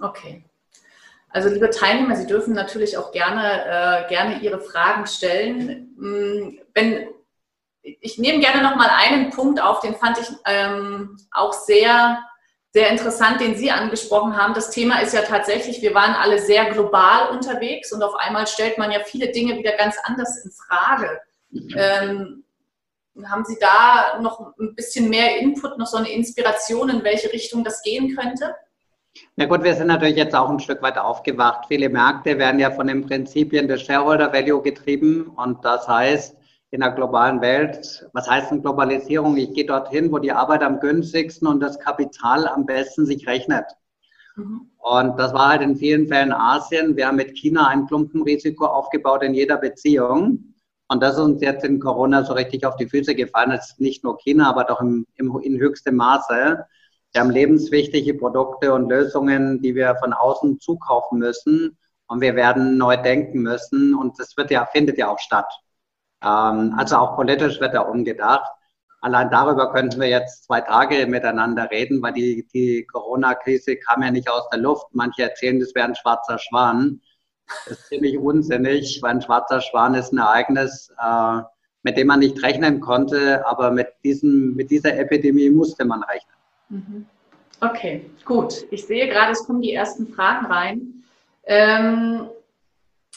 Okay. 0.00 0.44
Also 1.30 1.48
liebe 1.48 1.70
Teilnehmer, 1.70 2.16
Sie 2.16 2.26
dürfen 2.26 2.54
natürlich 2.54 2.96
auch 2.96 3.12
gerne, 3.12 4.04
äh, 4.04 4.08
gerne 4.08 4.40
Ihre 4.40 4.60
Fragen 4.60 5.06
stellen. 5.06 5.94
Hm, 5.98 6.60
wenn, 6.74 7.08
ich 7.82 8.18
nehme 8.18 8.40
gerne 8.40 8.62
noch 8.62 8.76
mal 8.76 8.90
einen 8.90 9.30
Punkt 9.30 9.60
auf, 9.60 9.80
den 9.80 9.94
fand 9.94 10.18
ich 10.18 10.28
ähm, 10.46 11.18
auch 11.30 11.52
sehr 11.52 12.22
sehr 12.76 12.90
interessant, 12.90 13.40
den 13.40 13.56
Sie 13.56 13.70
angesprochen 13.70 14.36
haben. 14.36 14.52
Das 14.52 14.70
Thema 14.70 15.00
ist 15.00 15.14
ja 15.14 15.22
tatsächlich, 15.22 15.80
wir 15.80 15.94
waren 15.94 16.12
alle 16.12 16.38
sehr 16.38 16.66
global 16.66 17.30
unterwegs 17.30 17.90
und 17.90 18.02
auf 18.02 18.14
einmal 18.16 18.46
stellt 18.46 18.76
man 18.76 18.92
ja 18.92 19.00
viele 19.02 19.32
Dinge 19.32 19.56
wieder 19.56 19.72
ganz 19.78 19.96
anders 20.02 20.44
in 20.44 20.50
Frage. 20.50 21.18
Ähm, 21.74 22.44
haben 23.24 23.46
Sie 23.46 23.56
da 23.58 24.18
noch 24.20 24.58
ein 24.58 24.74
bisschen 24.74 25.08
mehr 25.08 25.38
Input, 25.38 25.78
noch 25.78 25.86
so 25.86 25.96
eine 25.96 26.12
Inspiration, 26.12 26.90
in 26.90 27.02
welche 27.02 27.32
Richtung 27.32 27.64
das 27.64 27.80
gehen 27.80 28.14
könnte? 28.14 28.54
Na 29.36 29.46
gut, 29.46 29.64
wir 29.64 29.74
sind 29.74 29.88
natürlich 29.88 30.16
jetzt 30.16 30.34
auch 30.34 30.48
ein 30.48 30.60
Stück 30.60 30.82
weit 30.82 30.98
aufgewacht. 30.98 31.66
Viele 31.68 31.88
Märkte 31.88 32.38
werden 32.38 32.60
ja 32.60 32.70
von 32.70 32.86
den 32.86 33.06
Prinzipien 33.06 33.68
des 33.68 33.82
Shareholder 33.82 34.32
Value 34.32 34.62
getrieben 34.62 35.32
und 35.36 35.64
das 35.64 35.86
heißt, 35.86 36.36
in 36.70 36.80
der 36.80 36.90
globalen 36.90 37.40
Welt. 37.40 38.08
Was 38.12 38.28
heißt 38.28 38.50
denn 38.50 38.62
Globalisierung? 38.62 39.36
Ich 39.36 39.52
gehe 39.54 39.66
dorthin, 39.66 40.10
wo 40.12 40.18
die 40.18 40.32
Arbeit 40.32 40.62
am 40.62 40.80
günstigsten 40.80 41.46
und 41.46 41.60
das 41.60 41.78
Kapital 41.78 42.46
am 42.48 42.66
besten 42.66 43.06
sich 43.06 43.26
rechnet. 43.26 43.64
Mhm. 44.36 44.70
Und 44.78 45.18
das 45.18 45.32
war 45.32 45.50
halt 45.50 45.62
in 45.62 45.76
vielen 45.76 46.08
Fällen 46.08 46.32
Asien. 46.32 46.96
Wir 46.96 47.08
haben 47.08 47.16
mit 47.16 47.36
China 47.36 47.68
ein 47.68 47.86
Klumpenrisiko 47.86 48.66
aufgebaut 48.66 49.22
in 49.22 49.34
jeder 49.34 49.56
Beziehung. 49.56 50.54
Und 50.88 51.02
das 51.02 51.14
ist 51.14 51.20
uns 51.20 51.42
jetzt 51.42 51.64
in 51.64 51.80
Corona 51.80 52.22
so 52.24 52.32
richtig 52.34 52.64
auf 52.64 52.76
die 52.76 52.88
Füße 52.88 53.14
gefallen. 53.14 53.50
Das 53.50 53.70
ist 53.70 53.80
nicht 53.80 54.04
nur 54.04 54.18
China, 54.18 54.48
aber 54.48 54.64
doch 54.64 54.80
im, 54.80 55.06
im, 55.16 55.36
in 55.40 55.58
höchstem 55.58 55.96
Maße. 55.96 56.64
Wir 57.12 57.20
haben 57.20 57.30
lebenswichtige 57.30 58.14
Produkte 58.14 58.72
und 58.74 58.88
Lösungen, 58.88 59.62
die 59.62 59.74
wir 59.74 59.96
von 59.96 60.12
außen 60.12 60.60
zukaufen 60.60 61.18
müssen. 61.18 61.78
Und 62.08 62.20
wir 62.20 62.36
werden 62.36 62.76
neu 62.76 62.96
denken 62.96 63.40
müssen. 63.40 63.94
Und 63.94 64.18
das 64.18 64.36
wird 64.36 64.50
ja, 64.50 64.66
findet 64.66 64.98
ja 64.98 65.08
auch 65.08 65.18
statt. 65.18 65.50
Ähm, 66.22 66.74
also 66.76 66.96
auch 66.96 67.16
politisch 67.16 67.60
wird 67.60 67.74
da 67.74 67.80
umgedacht. 67.80 68.50
Allein 69.00 69.30
darüber 69.30 69.72
könnten 69.72 70.00
wir 70.00 70.08
jetzt 70.08 70.44
zwei 70.44 70.60
Tage 70.60 71.06
miteinander 71.06 71.70
reden, 71.70 72.02
weil 72.02 72.12
die, 72.12 72.46
die 72.52 72.86
Corona-Krise 72.86 73.76
kam 73.76 74.02
ja 74.02 74.10
nicht 74.10 74.28
aus 74.30 74.48
der 74.50 74.58
Luft. 74.60 74.86
Manche 74.92 75.22
erzählen, 75.22 75.60
das 75.60 75.74
wäre 75.74 75.86
ein 75.86 75.94
schwarzer 75.94 76.38
Schwan. 76.38 77.00
Das 77.46 77.78
ist 77.78 77.88
ziemlich 77.88 78.18
unsinnig, 78.18 79.00
weil 79.02 79.12
ein 79.12 79.22
schwarzer 79.22 79.60
Schwan 79.60 79.94
ist 79.94 80.12
ein 80.12 80.18
Ereignis, 80.18 80.92
äh, 81.00 81.40
mit 81.82 81.96
dem 81.96 82.08
man 82.08 82.20
nicht 82.20 82.42
rechnen 82.42 82.80
konnte, 82.80 83.46
aber 83.46 83.70
mit, 83.70 83.88
diesem, 84.02 84.54
mit 84.54 84.70
dieser 84.70 84.98
Epidemie 84.98 85.50
musste 85.50 85.84
man 85.84 86.02
rechnen. 86.02 86.34
Mhm. 86.68 87.06
Okay, 87.60 88.10
gut. 88.24 88.66
Ich 88.70 88.86
sehe 88.86 89.08
gerade, 89.08 89.32
es 89.32 89.46
kommen 89.46 89.62
die 89.62 89.72
ersten 89.72 90.08
Fragen 90.08 90.46
rein. 90.46 91.04
Ähm, 91.44 92.28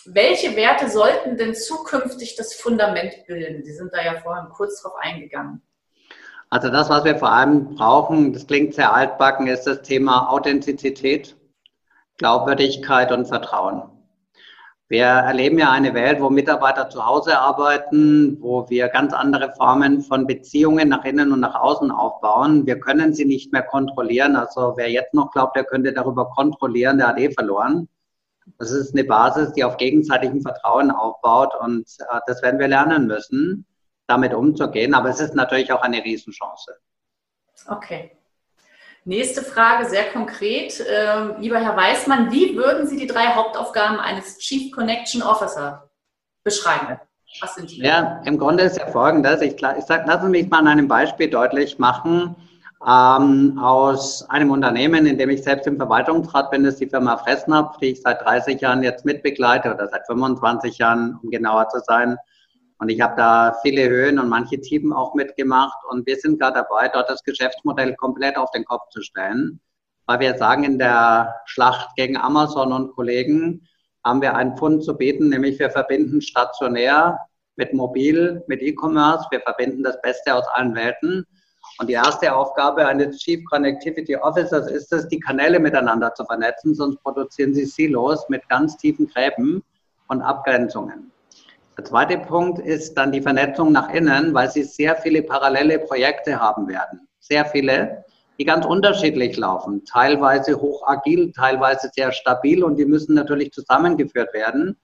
welche 0.06 0.56
Werte 0.56 0.90
sollten 0.90 1.38
denn 1.38 1.54
zukünftig 1.54 2.36
das 2.36 2.54
Fundament 2.54 3.14
bilden? 3.28 3.64
Sie 3.64 3.74
sind 3.74 3.92
da 3.94 4.02
ja 4.04 4.20
vorhin 4.22 4.50
kurz 4.50 4.82
drauf 4.82 4.94
eingegangen. 5.00 5.62
Also 6.50 6.70
das, 6.70 6.90
was 6.90 7.04
wir 7.04 7.18
vor 7.18 7.32
allem 7.32 7.76
brauchen, 7.76 8.34
das 8.34 8.48
klingt 8.48 8.74
sehr 8.74 8.94
altbacken, 8.94 9.48
ist 9.48 9.66
das 9.66 9.82
Thema 9.84 10.30
Authentizität, 10.32 11.36
Glaubwürdigkeit 12.18 13.12
und 13.12 13.28
Vertrauen. 13.28 13.84
Wir 14.90 15.06
erleben 15.06 15.60
ja 15.60 15.72
eine 15.72 15.94
Welt, 15.94 16.20
wo 16.20 16.32
Mitarbeiter 16.32 16.90
zu 16.90 17.06
Hause 17.06 17.38
arbeiten, 17.38 18.42
wo 18.42 18.68
wir 18.70 18.88
ganz 18.88 19.14
andere 19.14 19.54
Formen 19.54 20.02
von 20.02 20.26
Beziehungen 20.26 20.90
nach 20.90 21.06
innen 21.06 21.32
und 21.32 21.42
nach 21.42 21.54
außen 21.54 21.92
aufbauen. 21.92 22.66
Wir 22.66 22.80
können 22.80 23.14
sie 23.14 23.26
nicht 23.26 23.54
mehr 23.54 23.62
kontrollieren. 23.62 24.36
Also 24.36 24.74
wer 24.78 24.90
jetzt 24.90 25.14
noch 25.14 25.30
glaubt, 25.30 25.56
er 25.56 25.64
könnte 25.64 25.94
darüber 25.94 26.32
kontrollieren, 26.32 26.98
der 26.98 27.10
hat 27.10 27.20
eh 27.20 27.32
verloren. 27.32 27.88
Das 28.58 28.72
ist 28.72 28.96
eine 28.96 29.04
Basis, 29.04 29.54
die 29.54 29.64
auf 29.64 29.78
gegenseitigem 29.78 30.42
Vertrauen 30.42 30.90
aufbaut 30.90 31.54
und 31.62 31.86
äh, 32.00 32.20
das 32.26 32.42
werden 32.42 32.60
wir 32.60 32.68
lernen 32.68 33.06
müssen, 33.06 33.68
damit 34.08 34.34
umzugehen. 34.34 34.96
Aber 34.96 35.10
es 35.10 35.20
ist 35.20 35.36
natürlich 35.36 35.72
auch 35.72 35.84
eine 35.84 36.04
Riesenchance. 36.04 36.74
Okay. 37.68 38.19
Nächste 39.10 39.42
Frage, 39.42 39.90
sehr 39.90 40.04
konkret. 40.12 40.86
Ähm, 40.88 41.34
lieber 41.40 41.58
Herr 41.58 41.76
Weißmann, 41.76 42.32
wie 42.32 42.56
würden 42.56 42.86
Sie 42.86 42.96
die 42.96 43.08
drei 43.08 43.34
Hauptaufgaben 43.34 44.00
eines 44.00 44.38
Chief 44.38 44.72
Connection 44.72 45.24
Officer 45.24 45.90
beschreiben? 46.44 47.00
Was 47.42 47.56
sind 47.56 47.72
die? 47.72 47.82
Ja, 47.82 48.22
im 48.26 48.38
Grunde 48.38 48.66
ist 48.66 48.78
ja 48.78 48.86
folgendes. 48.86 49.42
Ich, 49.42 49.54
ich 49.54 49.86
sag, 49.88 50.06
lassen 50.06 50.26
Sie 50.26 50.30
mich 50.30 50.50
mal 50.52 50.60
an 50.60 50.68
einem 50.68 50.88
Beispiel 50.88 51.28
deutlich 51.28 51.80
machen. 51.80 52.36
Ähm, 52.88 53.60
aus 53.60 54.30
einem 54.30 54.52
Unternehmen, 54.52 55.08
in 55.08 55.18
dem 55.18 55.32
ich 55.32 55.42
selbst 55.42 55.66
im 55.66 55.78
Verwaltungsrat 55.78 56.52
bin, 56.52 56.64
ist 56.66 56.80
die 56.80 56.88
Firma 56.88 57.18
Fressnapf, 57.18 57.78
die 57.78 57.88
ich 57.88 58.04
seit 58.04 58.22
30 58.22 58.62
Jahren 58.62 58.84
jetzt 58.84 59.06
mitbegleite 59.06 59.74
oder 59.74 59.88
seit 59.88 60.06
25 60.06 60.78
Jahren, 60.78 61.20
um 61.24 61.32
genauer 61.32 61.68
zu 61.70 61.80
sein. 61.80 62.16
Und 62.80 62.90
ich 62.90 63.02
habe 63.02 63.16
da 63.18 63.58
viele 63.62 63.90
Höhen 63.90 64.20
und 64.20 64.30
manche 64.30 64.60
Tiefen 64.60 64.94
auch 64.94 65.14
mitgemacht. 65.14 65.78
Und 65.90 66.08
wir 66.08 66.16
sind 66.16 66.40
gerade 66.40 66.66
dabei, 66.66 66.88
dort 66.88 67.10
das 67.10 67.24
Geschäftsmodell 67.24 67.96
komplett 67.96 68.38
auf 68.38 68.50
den 68.52 68.64
Kopf 68.64 68.90
zu 68.90 69.02
stellen. 69.02 69.60
Weil 70.06 70.22
wir 70.22 70.38
sagen, 70.38 70.64
in 70.64 70.80
der 70.80 71.36
Schlacht 71.46 71.96
gegen 71.98 72.18
Amazon 72.18 72.72
und 72.72 72.96
Kollegen 72.96 73.68
haben 74.06 74.22
wir 74.22 74.36
einen 74.36 74.58
Pfund 74.58 74.84
zu 74.84 74.96
bieten, 74.96 75.28
nämlich 75.30 75.60
wir 75.60 75.70
verbinden 75.70 76.22
stationär 76.22 77.20
mit 77.58 77.74
mobil, 77.74 78.42
mit 78.48 78.62
E-Commerce. 78.62 79.28
Wir 79.30 79.42
verbinden 79.42 79.84
das 79.84 80.02
Beste 80.02 80.34
aus 80.34 80.48
allen 80.54 80.74
Welten. 80.74 81.26
Und 81.80 81.90
die 81.90 81.94
erste 81.94 82.34
Aufgabe 82.34 82.88
eines 82.88 83.18
Chief 83.20 83.44
Connectivity 83.46 84.16
Officers 84.16 84.72
ist 84.72 84.92
es, 84.94 85.08
die 85.10 85.20
Kanäle 85.20 85.60
miteinander 85.60 86.14
zu 86.14 86.24
vernetzen, 86.26 86.74
sonst 86.74 87.02
produzieren 87.04 87.54
sie 87.54 87.66
Silos 87.66 88.28
mit 88.30 88.48
ganz 88.48 88.78
tiefen 88.78 89.08
Gräben 89.08 89.64
und 90.08 90.22
Abgrenzungen. 90.22 91.12
Der 91.80 91.86
zweite 91.86 92.18
Punkt 92.18 92.60
ist 92.60 92.96
dann 92.96 93.14
die 93.14 93.22
Vernetzung 93.22 93.72
nach 93.72 93.90
innen, 93.94 94.34
weil 94.34 94.52
sie 94.52 94.64
sehr 94.64 94.98
viele 94.98 95.24
parallele 95.24 95.80
Projekte 95.80 96.38
haben 96.38 96.68
werden. 96.68 97.08
Sehr 97.22 97.46
viele, 97.46 98.04
die 98.38 98.44
ganz 98.44 98.66
unterschiedlich 98.66 99.38
laufen. 99.38 99.86
Teilweise 99.86 100.60
hoch 100.60 100.86
agil, 100.86 101.32
teilweise 101.32 101.90
sehr 101.96 102.12
stabil 102.12 102.66
und 102.66 102.76
die 102.76 102.84
müssen 102.84 103.16
natürlich 103.16 103.54
zusammengeführt 103.54 104.34
werden. 104.34 104.76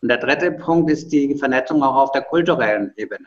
Und 0.00 0.08
der 0.08 0.18
dritte 0.18 0.52
Punkt 0.52 0.88
ist 0.88 1.08
die 1.08 1.34
Vernetzung 1.34 1.82
auch 1.82 1.96
auf 1.96 2.12
der 2.12 2.22
kulturellen 2.22 2.92
Ebene. 2.94 3.26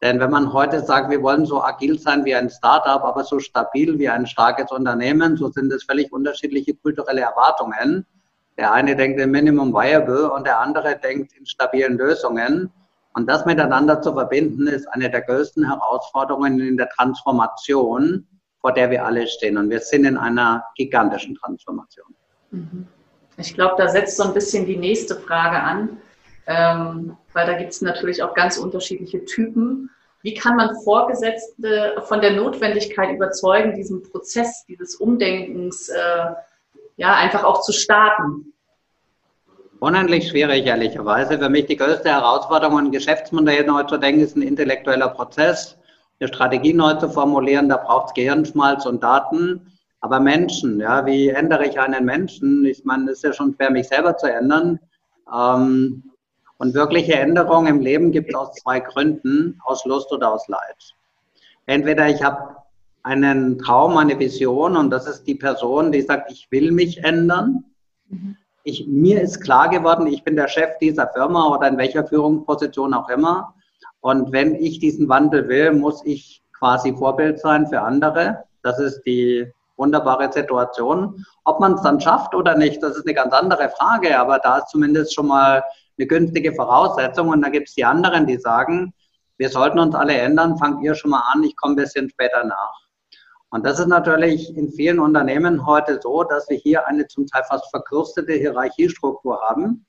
Denn 0.00 0.20
wenn 0.20 0.30
man 0.30 0.52
heute 0.52 0.84
sagt, 0.84 1.10
wir 1.10 1.24
wollen 1.24 1.46
so 1.46 1.64
agil 1.64 1.98
sein 1.98 2.24
wie 2.24 2.36
ein 2.36 2.48
Startup, 2.48 3.02
aber 3.02 3.24
so 3.24 3.40
stabil 3.40 3.98
wie 3.98 4.08
ein 4.08 4.24
starkes 4.24 4.70
Unternehmen, 4.70 5.36
so 5.36 5.50
sind 5.50 5.72
es 5.72 5.82
völlig 5.82 6.12
unterschiedliche 6.12 6.76
kulturelle 6.76 7.22
Erwartungen. 7.22 8.06
Der 8.58 8.72
eine 8.72 8.96
denkt 8.96 9.20
in 9.20 9.30
Minimum 9.30 9.72
Viable 9.72 10.30
und 10.30 10.46
der 10.46 10.60
andere 10.60 10.98
denkt 10.98 11.32
in 11.34 11.44
stabilen 11.44 11.98
Lösungen. 11.98 12.72
Und 13.14 13.28
das 13.28 13.46
miteinander 13.46 14.00
zu 14.00 14.12
verbinden, 14.12 14.66
ist 14.66 14.86
eine 14.88 15.10
der 15.10 15.22
größten 15.22 15.66
Herausforderungen 15.66 16.60
in 16.60 16.76
der 16.76 16.88
Transformation, 16.90 18.26
vor 18.60 18.72
der 18.72 18.90
wir 18.90 19.04
alle 19.04 19.26
stehen. 19.26 19.58
Und 19.58 19.70
wir 19.70 19.80
sind 19.80 20.04
in 20.04 20.16
einer 20.16 20.64
gigantischen 20.76 21.34
Transformation. 21.36 22.14
Mhm. 22.50 22.86
Ich 23.38 23.54
glaube, 23.54 23.74
da 23.76 23.88
setzt 23.88 24.16
so 24.16 24.24
ein 24.24 24.34
bisschen 24.34 24.64
die 24.64 24.76
nächste 24.76 25.16
Frage 25.16 25.58
an, 25.58 25.98
ähm, 26.46 27.16
weil 27.32 27.46
da 27.46 27.54
gibt 27.54 27.72
es 27.72 27.82
natürlich 27.82 28.22
auch 28.22 28.34
ganz 28.34 28.56
unterschiedliche 28.56 29.24
Typen. 29.24 29.90
Wie 30.22 30.34
kann 30.34 30.56
man 30.56 30.74
Vorgesetzte 30.82 32.02
von 32.06 32.20
der 32.20 32.32
Notwendigkeit 32.32 33.14
überzeugen, 33.14 33.74
diesen 33.74 34.02
Prozess 34.02 34.64
dieses 34.66 34.96
Umdenkens 34.96 35.88
äh, 35.88 36.32
ja, 36.96 37.14
einfach 37.14 37.44
auch 37.44 37.60
zu 37.62 37.72
starten? 37.72 38.52
Unendlich 39.80 40.28
schwierig, 40.28 40.66
ehrlicherweise. 40.66 41.38
Für 41.38 41.50
mich 41.50 41.66
die 41.66 41.76
größte 41.76 42.08
Herausforderung, 42.08 42.78
ein 42.78 42.90
Geschäftsmodell 42.90 43.64
neu 43.64 43.82
zu 43.82 43.98
denken, 43.98 44.22
ist 44.22 44.36
ein 44.36 44.42
intellektueller 44.42 45.08
Prozess. 45.08 45.76
Eine 46.18 46.28
Strategie 46.28 46.72
neu 46.72 46.94
zu 46.94 47.10
formulieren, 47.10 47.68
da 47.68 47.76
braucht 47.76 48.08
es 48.08 48.14
Gehirnschmalz 48.14 48.86
und 48.86 49.02
Daten. 49.02 49.72
Aber 50.00 50.18
Menschen, 50.20 50.80
ja, 50.80 51.04
wie 51.04 51.28
ändere 51.28 51.66
ich 51.66 51.78
einen 51.78 52.04
Menschen? 52.06 52.64
Ich 52.64 52.84
meine, 52.84 53.10
es 53.10 53.18
ist 53.18 53.24
ja 53.24 53.32
schon 53.34 53.54
schwer, 53.54 53.70
mich 53.70 53.88
selber 53.88 54.16
zu 54.16 54.32
ändern. 54.32 54.80
Ähm, 55.32 56.04
und 56.58 56.72
wirkliche 56.72 57.14
Änderungen 57.14 57.66
im 57.66 57.80
Leben 57.80 58.12
gibt 58.12 58.30
es 58.30 58.34
aus 58.34 58.54
zwei 58.54 58.80
Gründen, 58.80 59.60
aus 59.64 59.84
Lust 59.84 60.10
oder 60.10 60.32
aus 60.32 60.48
Leid. 60.48 60.94
Entweder 61.66 62.08
ich 62.08 62.22
habe 62.22 62.56
einen 63.06 63.56
Traum, 63.60 63.96
eine 63.98 64.18
Vision 64.18 64.76
und 64.76 64.90
das 64.90 65.06
ist 65.06 65.28
die 65.28 65.36
Person, 65.36 65.92
die 65.92 66.02
sagt, 66.02 66.32
ich 66.32 66.48
will 66.50 66.72
mich 66.72 67.04
ändern. 67.04 67.64
Mhm. 68.08 68.36
Ich, 68.64 68.84
mir 68.88 69.22
ist 69.22 69.40
klar 69.40 69.68
geworden, 69.68 70.08
ich 70.08 70.24
bin 70.24 70.34
der 70.34 70.48
Chef 70.48 70.76
dieser 70.80 71.06
Firma 71.14 71.54
oder 71.54 71.68
in 71.68 71.78
welcher 71.78 72.04
Führungsposition 72.04 72.92
auch 72.94 73.08
immer. 73.08 73.54
Und 74.00 74.32
wenn 74.32 74.56
ich 74.56 74.80
diesen 74.80 75.08
Wandel 75.08 75.48
will, 75.48 75.72
muss 75.72 76.04
ich 76.04 76.42
quasi 76.58 76.96
Vorbild 76.96 77.38
sein 77.38 77.68
für 77.68 77.80
andere. 77.80 78.42
Das 78.64 78.80
ist 78.80 79.02
die 79.02 79.46
wunderbare 79.76 80.32
Situation. 80.32 81.24
Ob 81.44 81.60
man 81.60 81.74
es 81.74 81.82
dann 81.82 82.00
schafft 82.00 82.34
oder 82.34 82.56
nicht, 82.56 82.82
das 82.82 82.96
ist 82.96 83.06
eine 83.06 83.14
ganz 83.14 83.32
andere 83.32 83.68
Frage, 83.68 84.18
aber 84.18 84.40
da 84.40 84.58
ist 84.58 84.70
zumindest 84.70 85.14
schon 85.14 85.28
mal 85.28 85.62
eine 85.96 86.06
günstige 86.08 86.52
Voraussetzung. 86.54 87.28
Und 87.28 87.42
da 87.42 87.50
gibt 87.50 87.68
es 87.68 87.76
die 87.76 87.84
anderen, 87.84 88.26
die 88.26 88.38
sagen, 88.38 88.92
wir 89.38 89.48
sollten 89.48 89.78
uns 89.78 89.94
alle 89.94 90.14
ändern, 90.14 90.58
fangt 90.58 90.82
ihr 90.82 90.96
schon 90.96 91.12
mal 91.12 91.22
an, 91.32 91.44
ich 91.44 91.54
komme 91.54 91.74
ein 91.74 91.76
bisschen 91.76 92.10
später 92.10 92.42
nach. 92.42 92.85
Und 93.56 93.64
das 93.64 93.78
ist 93.78 93.86
natürlich 93.86 94.54
in 94.54 94.70
vielen 94.70 94.98
Unternehmen 94.98 95.64
heute 95.64 95.98
so, 96.02 96.24
dass 96.24 96.46
wir 96.50 96.58
hier 96.58 96.86
eine 96.88 97.06
zum 97.06 97.26
Teil 97.26 97.42
fast 97.48 97.70
verkürstete 97.70 98.34
Hierarchiestruktur 98.34 99.40
haben, 99.40 99.86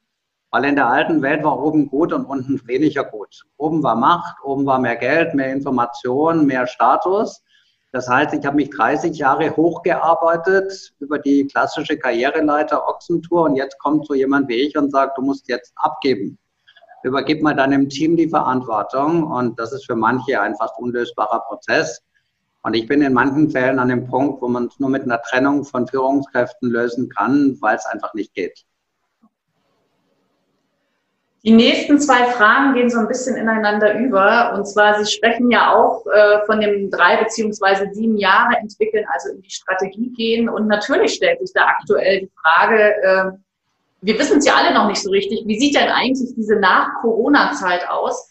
weil 0.51 0.63
in 0.63 0.77
der 0.77 0.88
alten 0.88 1.21
Welt 1.21 1.43
war 1.43 1.62
oben 1.62 1.89
gut 1.89 2.13
und 2.13 2.23
unten 2.23 2.65
weniger 2.65 3.03
gut. 3.03 3.43
Oben 3.58 3.84
war 3.84 3.97
Macht, 3.97 4.38
oben 4.41 4.65
war 4.65 4.80
mehr 4.80 4.95
Geld, 4.95 5.34
mehr 5.34 5.51
Information, 5.51 6.45
mehr 6.45 6.65
Status. 6.65 7.43
Das 7.91 8.08
heißt, 8.08 8.34
ich 8.36 8.45
habe 8.45 8.56
mich 8.56 8.69
30 8.69 9.17
Jahre 9.17 9.53
hochgearbeitet 9.53 10.93
über 10.99 11.19
die 11.19 11.45
klassische 11.47 11.97
Karriereleiter 11.97 12.88
Ochsentour 12.88 13.41
und 13.41 13.58
jetzt 13.58 13.77
kommt 13.80 14.08
so 14.08 14.13
jemand 14.13 14.47
wie 14.47 14.65
ich 14.65 14.77
und 14.77 14.91
sagt, 14.91 15.17
du 15.17 15.21
musst 15.21 15.49
jetzt 15.49 15.73
abgeben. 15.75 16.38
Übergib 17.03 17.41
mal 17.41 17.53
deinem 17.53 17.89
Team 17.89 18.15
die 18.15 18.30
Verantwortung 18.30 19.23
und 19.30 19.60
das 19.60 19.73
ist 19.73 19.86
für 19.86 19.97
manche 19.97 20.39
ein 20.39 20.56
fast 20.56 20.80
unlösbarer 20.80 21.41
Prozess. 21.49 22.01
Und 22.63 22.74
ich 22.74 22.88
bin 22.88 23.02
in 23.02 23.13
manchen 23.13 23.50
Fällen 23.50 23.80
an 23.80 23.89
dem 23.89 24.08
Punkt, 24.08 24.41
wo 24.41 24.48
man 24.48 24.65
es 24.65 24.80
nur 24.80 24.89
mit 24.89 25.04
einer 25.04 25.22
Trennung 25.22 25.63
von 25.63 25.88
Führungskräften 25.88 26.70
lösen 26.70 27.10
kann, 27.10 27.58
weil 27.62 27.76
es 27.76 27.86
einfach 27.86 28.13
nicht 28.13 28.34
geht. 28.34 28.65
Die 31.43 31.54
nächsten 31.54 31.98
zwei 31.98 32.26
Fragen 32.26 32.74
gehen 32.74 32.89
so 32.89 33.00
ein 33.00 33.08
bisschen 33.08 33.38
ineinander 33.38 33.98
über. 33.98 34.54
Und 34.54 34.65
zwar, 34.65 35.02
Sie 35.02 35.10
sprechen 35.10 35.50
ja 35.50 35.74
auch 35.74 36.06
äh, 36.08 36.46
von 36.46 36.60
dem 36.60 36.91
drei 36.91 37.24
beziehungsweise 37.24 37.88
sieben 37.93 38.17
Jahre 38.17 38.58
entwickeln, 38.58 39.06
also 39.13 39.30
in 39.30 39.41
die 39.41 39.50
Strategie 39.50 40.12
gehen. 40.17 40.50
Und 40.50 40.67
natürlich 40.67 41.13
stellt 41.13 41.39
sich 41.39 41.54
da 41.54 41.67
aktuell 41.67 42.22
die 42.22 42.32
Frage, 42.41 42.96
äh, 43.02 43.32
wir 44.02 44.20
wissen 44.20 44.39
es 44.39 44.46
ja 44.46 44.56
alle 44.56 44.74
noch 44.74 44.88
nicht 44.88 45.02
so 45.02 45.10
richtig, 45.10 45.43
wie 45.46 45.58
sieht 45.58 45.76
denn 45.76 45.89
eigentlich 45.89 46.36
diese 46.36 46.58
Nach-Corona-Zeit 46.58 47.89
aus? 47.89 48.30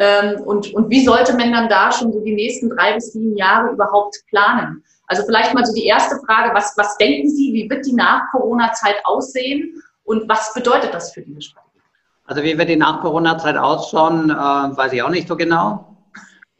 Ähm, 0.00 0.40
und, 0.42 0.72
und 0.74 0.88
wie 0.90 1.04
sollte 1.04 1.36
man 1.36 1.52
dann 1.52 1.68
da 1.68 1.90
schon 1.90 2.12
so 2.12 2.20
die 2.20 2.34
nächsten 2.34 2.70
drei 2.70 2.94
bis 2.94 3.12
sieben 3.12 3.36
Jahre 3.36 3.72
überhaupt 3.72 4.16
planen? 4.28 4.84
Also 5.08 5.24
vielleicht 5.24 5.52
mal 5.54 5.66
so 5.66 5.74
die 5.74 5.86
erste 5.86 6.16
Frage, 6.24 6.54
was, 6.54 6.72
was 6.76 6.96
denken 6.98 7.28
Sie, 7.28 7.52
wie 7.52 7.68
wird 7.68 7.84
die 7.84 7.94
Nach-Corona-Zeit 7.94 8.96
aussehen 9.04 9.82
und 10.04 10.28
was 10.28 10.54
bedeutet 10.54 10.94
das 10.94 11.12
für 11.12 11.22
diese 11.22 11.42
Strategie? 11.42 11.80
Also 12.26 12.44
wie 12.44 12.56
wird 12.56 12.68
die 12.68 12.76
Nach-Corona-Zeit 12.76 13.56
ausschauen, 13.56 14.30
äh, 14.30 14.34
weiß 14.34 14.92
ich 14.92 15.02
auch 15.02 15.10
nicht 15.10 15.26
so 15.26 15.36
genau. 15.36 15.96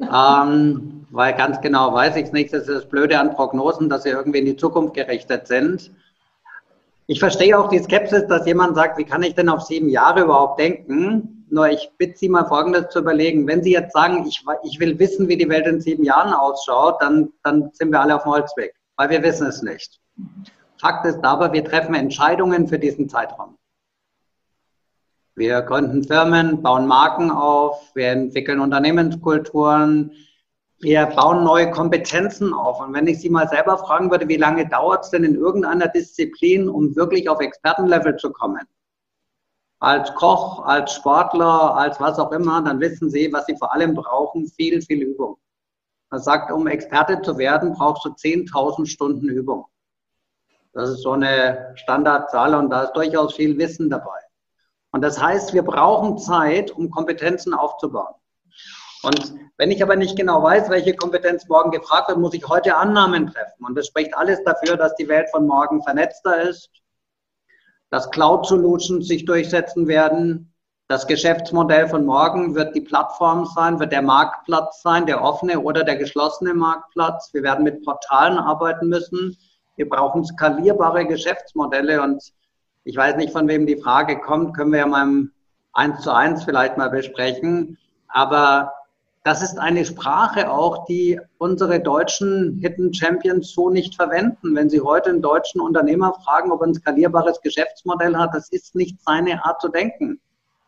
ähm, 0.00 1.06
weil 1.10 1.34
ganz 1.34 1.60
genau 1.60 1.94
weiß 1.94 2.16
ich 2.16 2.26
es 2.26 2.32
nicht. 2.32 2.52
Das 2.52 2.62
ist 2.62 2.74
das 2.74 2.88
Blöde 2.88 3.20
an 3.20 3.34
Prognosen, 3.34 3.88
dass 3.88 4.02
sie 4.02 4.10
irgendwie 4.10 4.40
in 4.40 4.46
die 4.46 4.56
Zukunft 4.56 4.94
gerichtet 4.94 5.46
sind. 5.46 5.92
Ich 7.06 7.20
verstehe 7.20 7.56
auch 7.58 7.68
die 7.68 7.78
Skepsis, 7.78 8.26
dass 8.26 8.46
jemand 8.46 8.74
sagt, 8.74 8.98
wie 8.98 9.04
kann 9.04 9.22
ich 9.22 9.34
denn 9.34 9.48
auf 9.48 9.62
sieben 9.62 9.88
Jahre 9.88 10.22
überhaupt 10.22 10.58
denken? 10.58 11.37
Nur 11.50 11.68
ich 11.68 11.90
bitte 11.98 12.18
Sie 12.18 12.28
mal 12.28 12.46
Folgendes 12.46 12.88
zu 12.90 13.00
überlegen. 13.00 13.46
Wenn 13.46 13.62
Sie 13.62 13.72
jetzt 13.72 13.92
sagen, 13.92 14.26
ich, 14.26 14.44
ich 14.64 14.80
will 14.80 14.98
wissen, 14.98 15.28
wie 15.28 15.36
die 15.36 15.48
Welt 15.48 15.66
in 15.66 15.80
sieben 15.80 16.04
Jahren 16.04 16.32
ausschaut, 16.32 16.96
dann, 17.00 17.32
dann 17.42 17.70
sind 17.72 17.90
wir 17.90 18.00
alle 18.00 18.16
auf 18.16 18.24
dem 18.24 18.32
Holzweg, 18.32 18.74
weil 18.96 19.10
wir 19.10 19.22
wissen 19.22 19.46
es 19.46 19.62
nicht. 19.62 20.00
Fakt 20.80 21.06
ist 21.06 21.24
aber, 21.24 21.52
wir 21.52 21.64
treffen 21.64 21.94
Entscheidungen 21.94 22.68
für 22.68 22.78
diesen 22.78 23.08
Zeitraum. 23.08 23.56
Wir 25.34 25.62
gründen 25.62 26.04
Firmen, 26.04 26.62
bauen 26.62 26.86
Marken 26.86 27.30
auf, 27.30 27.94
wir 27.94 28.08
entwickeln 28.08 28.60
Unternehmenskulturen, 28.60 30.12
wir 30.80 31.06
bauen 31.06 31.44
neue 31.44 31.70
Kompetenzen 31.70 32.52
auf. 32.52 32.80
Und 32.80 32.92
wenn 32.92 33.06
ich 33.06 33.20
Sie 33.20 33.30
mal 33.30 33.48
selber 33.48 33.78
fragen 33.78 34.10
würde, 34.10 34.28
wie 34.28 34.36
lange 34.36 34.68
dauert 34.68 35.04
es 35.04 35.10
denn 35.10 35.24
in 35.24 35.34
irgendeiner 35.34 35.88
Disziplin, 35.88 36.68
um 36.68 36.94
wirklich 36.94 37.28
auf 37.28 37.40
Expertenlevel 37.40 38.16
zu 38.16 38.32
kommen? 38.32 38.62
Als 39.80 40.12
Koch, 40.14 40.64
als 40.64 40.94
Sportler, 40.94 41.76
als 41.76 42.00
was 42.00 42.18
auch 42.18 42.32
immer, 42.32 42.62
dann 42.62 42.80
wissen 42.80 43.10
Sie, 43.10 43.32
was 43.32 43.46
Sie 43.46 43.56
vor 43.56 43.72
allem 43.72 43.94
brauchen, 43.94 44.46
viel, 44.48 44.82
viel 44.82 45.02
Übung. 45.02 45.38
Man 46.10 46.20
sagt, 46.20 46.50
um 46.50 46.66
Experte 46.66 47.20
zu 47.22 47.38
werden, 47.38 47.74
brauchst 47.74 48.04
du 48.04 48.10
10.000 48.10 48.86
Stunden 48.86 49.28
Übung. 49.28 49.66
Das 50.72 50.90
ist 50.90 51.02
so 51.02 51.12
eine 51.12 51.72
Standardzahl 51.76 52.54
und 52.54 52.70
da 52.70 52.84
ist 52.84 52.92
durchaus 52.92 53.34
viel 53.34 53.56
Wissen 53.58 53.90
dabei. 53.90 54.20
Und 54.90 55.02
das 55.02 55.20
heißt, 55.20 55.52
wir 55.52 55.62
brauchen 55.62 56.18
Zeit, 56.18 56.70
um 56.70 56.90
Kompetenzen 56.90 57.52
aufzubauen. 57.52 58.14
Und 59.02 59.34
wenn 59.58 59.70
ich 59.70 59.82
aber 59.82 59.96
nicht 59.96 60.16
genau 60.16 60.42
weiß, 60.42 60.70
welche 60.70 60.94
Kompetenz 60.94 61.46
morgen 61.48 61.70
gefragt 61.70 62.08
wird, 62.08 62.18
muss 62.18 62.34
ich 62.34 62.48
heute 62.48 62.76
Annahmen 62.76 63.28
treffen. 63.28 63.64
Und 63.64 63.76
das 63.76 63.86
spricht 63.86 64.16
alles 64.16 64.42
dafür, 64.44 64.76
dass 64.76 64.94
die 64.96 65.08
Welt 65.08 65.28
von 65.30 65.46
morgen 65.46 65.82
vernetzter 65.82 66.42
ist, 66.42 66.70
dass 67.90 68.10
Cloud 68.10 68.46
Solutions 68.46 69.06
sich 69.08 69.24
durchsetzen 69.24 69.88
werden. 69.88 70.52
Das 70.88 71.06
Geschäftsmodell 71.06 71.88
von 71.88 72.06
morgen 72.06 72.54
wird 72.54 72.74
die 72.74 72.80
Plattform 72.80 73.44
sein, 73.44 73.78
wird 73.78 73.92
der 73.92 74.02
Marktplatz 74.02 74.82
sein, 74.82 75.06
der 75.06 75.22
offene 75.22 75.60
oder 75.60 75.84
der 75.84 75.96
geschlossene 75.96 76.54
Marktplatz. 76.54 77.30
Wir 77.32 77.42
werden 77.42 77.64
mit 77.64 77.84
Portalen 77.84 78.38
arbeiten 78.38 78.88
müssen. 78.88 79.36
Wir 79.76 79.88
brauchen 79.88 80.24
skalierbare 80.24 81.06
Geschäftsmodelle 81.06 82.02
und 82.02 82.32
ich 82.84 82.96
weiß 82.96 83.16
nicht, 83.16 83.32
von 83.32 83.48
wem 83.48 83.66
die 83.66 83.76
Frage 83.76 84.18
kommt, 84.18 84.56
können 84.56 84.72
wir 84.72 84.78
ja 84.80 84.86
mal 84.86 85.02
im 85.02 85.32
1 85.74 86.00
zu 86.00 86.10
1 86.10 86.44
vielleicht 86.44 86.78
mal 86.78 86.88
besprechen. 86.88 87.76
Aber 88.08 88.72
das 89.24 89.42
ist 89.42 89.58
eine 89.58 89.84
Sprache 89.84 90.50
auch, 90.50 90.86
die 90.86 91.20
unsere 91.38 91.80
deutschen 91.80 92.58
Hidden 92.60 92.94
Champions 92.94 93.52
so 93.52 93.68
nicht 93.68 93.94
verwenden. 93.94 94.54
Wenn 94.54 94.70
Sie 94.70 94.80
heute 94.80 95.10
einen 95.10 95.22
deutschen 95.22 95.60
Unternehmer 95.60 96.14
fragen, 96.24 96.50
ob 96.50 96.62
er 96.62 96.68
ein 96.68 96.74
skalierbares 96.74 97.40
Geschäftsmodell 97.42 98.16
hat, 98.16 98.34
das 98.34 98.48
ist 98.50 98.74
nicht 98.74 99.00
seine 99.02 99.44
Art 99.44 99.60
zu 99.60 99.68
denken. 99.68 100.20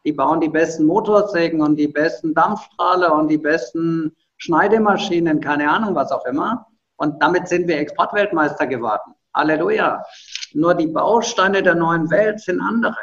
Die 0.05 0.13
bauen 0.13 0.41
die 0.41 0.49
besten 0.49 0.85
Motorsägen 0.85 1.61
und 1.61 1.77
die 1.77 1.89
besten 1.89 2.35
Dampfstrahler 2.35 3.15
und 3.15 3.29
die 3.29 3.39
besten 3.39 4.17
Schneidemaschinen, 4.39 5.41
keine 5.41 5.71
Ahnung, 5.71 5.95
was 5.95 6.11
auch 6.11 6.25
immer. 6.25 6.67
Und 6.97 7.23
damit 7.23 7.49
sind 7.49 7.69
wir 7.69 7.79
Exportweltmeister 7.79 8.67
geworden. 8.67 9.15
Halleluja. 9.35 10.05
Nur 10.53 10.75
die 10.75 10.87
Bausteine 10.87 11.63
der 11.63 11.75
neuen 11.75 12.11
Welt 12.11 12.41
sind 12.41 12.61
andere. 12.61 12.97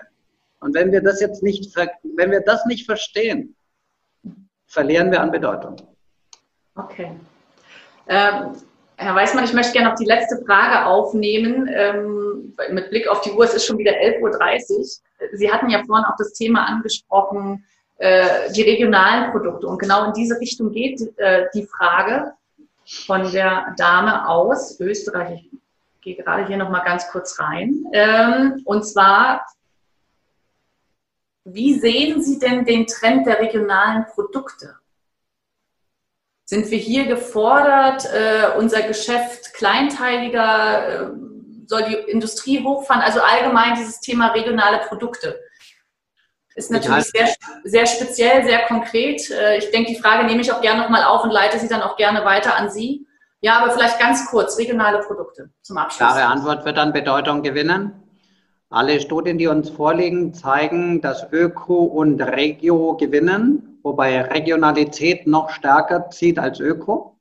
Und 0.59 0.75
wenn 0.75 0.91
wir 0.91 1.01
das 1.01 1.21
jetzt 1.21 1.43
nicht, 1.43 1.75
wenn 1.75 2.31
wir 2.31 2.41
das 2.41 2.65
nicht 2.65 2.85
verstehen, 2.85 3.55
verlieren 4.67 5.11
wir 5.11 5.21
an 5.21 5.31
Bedeutung. 5.31 5.75
Okay. 6.75 7.11
Ähm, 8.07 8.53
Herr 8.97 9.15
Weißmann, 9.15 9.43
ich 9.43 9.53
möchte 9.53 9.73
gerne 9.73 9.89
noch 9.89 9.97
die 9.97 10.05
letzte 10.05 10.43
Frage 10.45 10.85
aufnehmen. 10.85 11.69
Ähm, 11.71 12.55
mit 12.71 12.89
Blick 12.89 13.07
auf 13.07 13.21
die 13.21 13.31
Uhr, 13.31 13.45
es 13.45 13.53
ist 13.53 13.65
schon 13.65 13.77
wieder 13.77 13.91
11.30 13.91 14.71
Uhr. 14.71 14.85
Sie 15.33 15.51
hatten 15.51 15.69
ja 15.69 15.83
vorhin 15.85 16.05
auch 16.05 16.15
das 16.17 16.33
Thema 16.33 16.65
angesprochen, 16.65 17.63
äh, 17.97 18.51
die 18.53 18.63
regionalen 18.63 19.31
Produkte. 19.31 19.67
Und 19.67 19.79
genau 19.79 20.05
in 20.05 20.13
diese 20.13 20.39
Richtung 20.39 20.71
geht 20.71 21.01
äh, 21.17 21.45
die 21.53 21.65
Frage 21.65 22.33
von 22.85 23.31
der 23.31 23.73
Dame 23.77 24.27
aus 24.27 24.79
Österreich. 24.79 25.47
Ich 25.51 26.01
gehe 26.01 26.23
gerade 26.23 26.47
hier 26.47 26.57
noch 26.57 26.69
mal 26.69 26.83
ganz 26.83 27.07
kurz 27.11 27.39
rein. 27.39 27.85
Ähm, 27.93 28.61
und 28.65 28.83
zwar 28.83 29.45
wie 31.53 31.79
sehen 31.79 32.21
Sie 32.21 32.39
denn 32.39 32.65
den 32.65 32.87
Trend 32.87 33.27
der 33.27 33.39
regionalen 33.39 34.05
Produkte? 34.13 34.75
Sind 36.45 36.69
wir 36.71 36.77
hier 36.77 37.07
gefordert, 37.07 38.05
äh, 38.05 38.57
unser 38.57 38.81
Geschäft 38.81 39.53
kleinteiliger, 39.53 40.87
äh, 40.87 41.09
soll 41.65 41.83
die 41.83 42.11
Industrie 42.11 42.63
hochfahren? 42.63 43.01
Also 43.01 43.19
allgemein 43.19 43.75
dieses 43.75 43.99
Thema 43.99 44.27
regionale 44.27 44.79
Produkte. 44.87 45.39
Ist 46.55 46.71
natürlich 46.71 47.05
sehr, 47.05 47.27
sehr 47.65 47.85
speziell, 47.85 48.43
sehr 48.45 48.59
konkret. 48.65 49.29
Äh, 49.29 49.57
ich 49.57 49.69
denke, 49.71 49.91
die 49.91 49.99
Frage 49.99 50.25
nehme 50.25 50.41
ich 50.41 50.51
auch 50.51 50.61
gerne 50.61 50.81
nochmal 50.81 51.03
auf 51.03 51.23
und 51.23 51.31
leite 51.31 51.59
sie 51.59 51.67
dann 51.67 51.81
auch 51.81 51.97
gerne 51.97 52.25
weiter 52.25 52.55
an 52.55 52.69
Sie. 52.69 53.05
Ja, 53.41 53.59
aber 53.59 53.71
vielleicht 53.71 53.99
ganz 53.99 54.25
kurz, 54.25 54.57
regionale 54.57 54.99
Produkte 54.99 55.51
zum 55.61 55.77
Abschluss. 55.77 55.97
Klare 55.97 56.25
Antwort 56.25 56.65
wird 56.65 56.77
dann 56.77 56.93
Bedeutung 56.93 57.43
gewinnen. 57.43 58.06
Alle 58.69 58.99
Studien, 58.99 59.37
die 59.37 59.47
uns 59.47 59.69
vorliegen, 59.69 60.33
zeigen, 60.33 60.99
dass 60.99 61.31
Öko 61.31 61.85
und 61.85 62.21
Regio 62.21 62.97
gewinnen, 62.97 63.79
wobei 63.81 64.21
Regionalität 64.23 65.25
noch 65.25 65.49
stärker 65.51 66.09
zieht 66.09 66.37
als 66.37 66.59
Öko. 66.59 67.17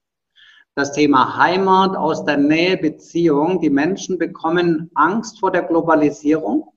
Das 0.75 0.91
Thema 0.91 1.37
Heimat 1.37 1.97
aus 1.97 2.25
der 2.25 2.37
Nähe 2.37 2.77
Beziehung. 2.77 3.61
Die 3.61 3.71
Menschen 3.71 4.19
bekommen 4.19 4.91
Angst 4.97 5.39
vor 5.39 5.53
der 5.53 5.63
Globalisierung. 5.63 6.73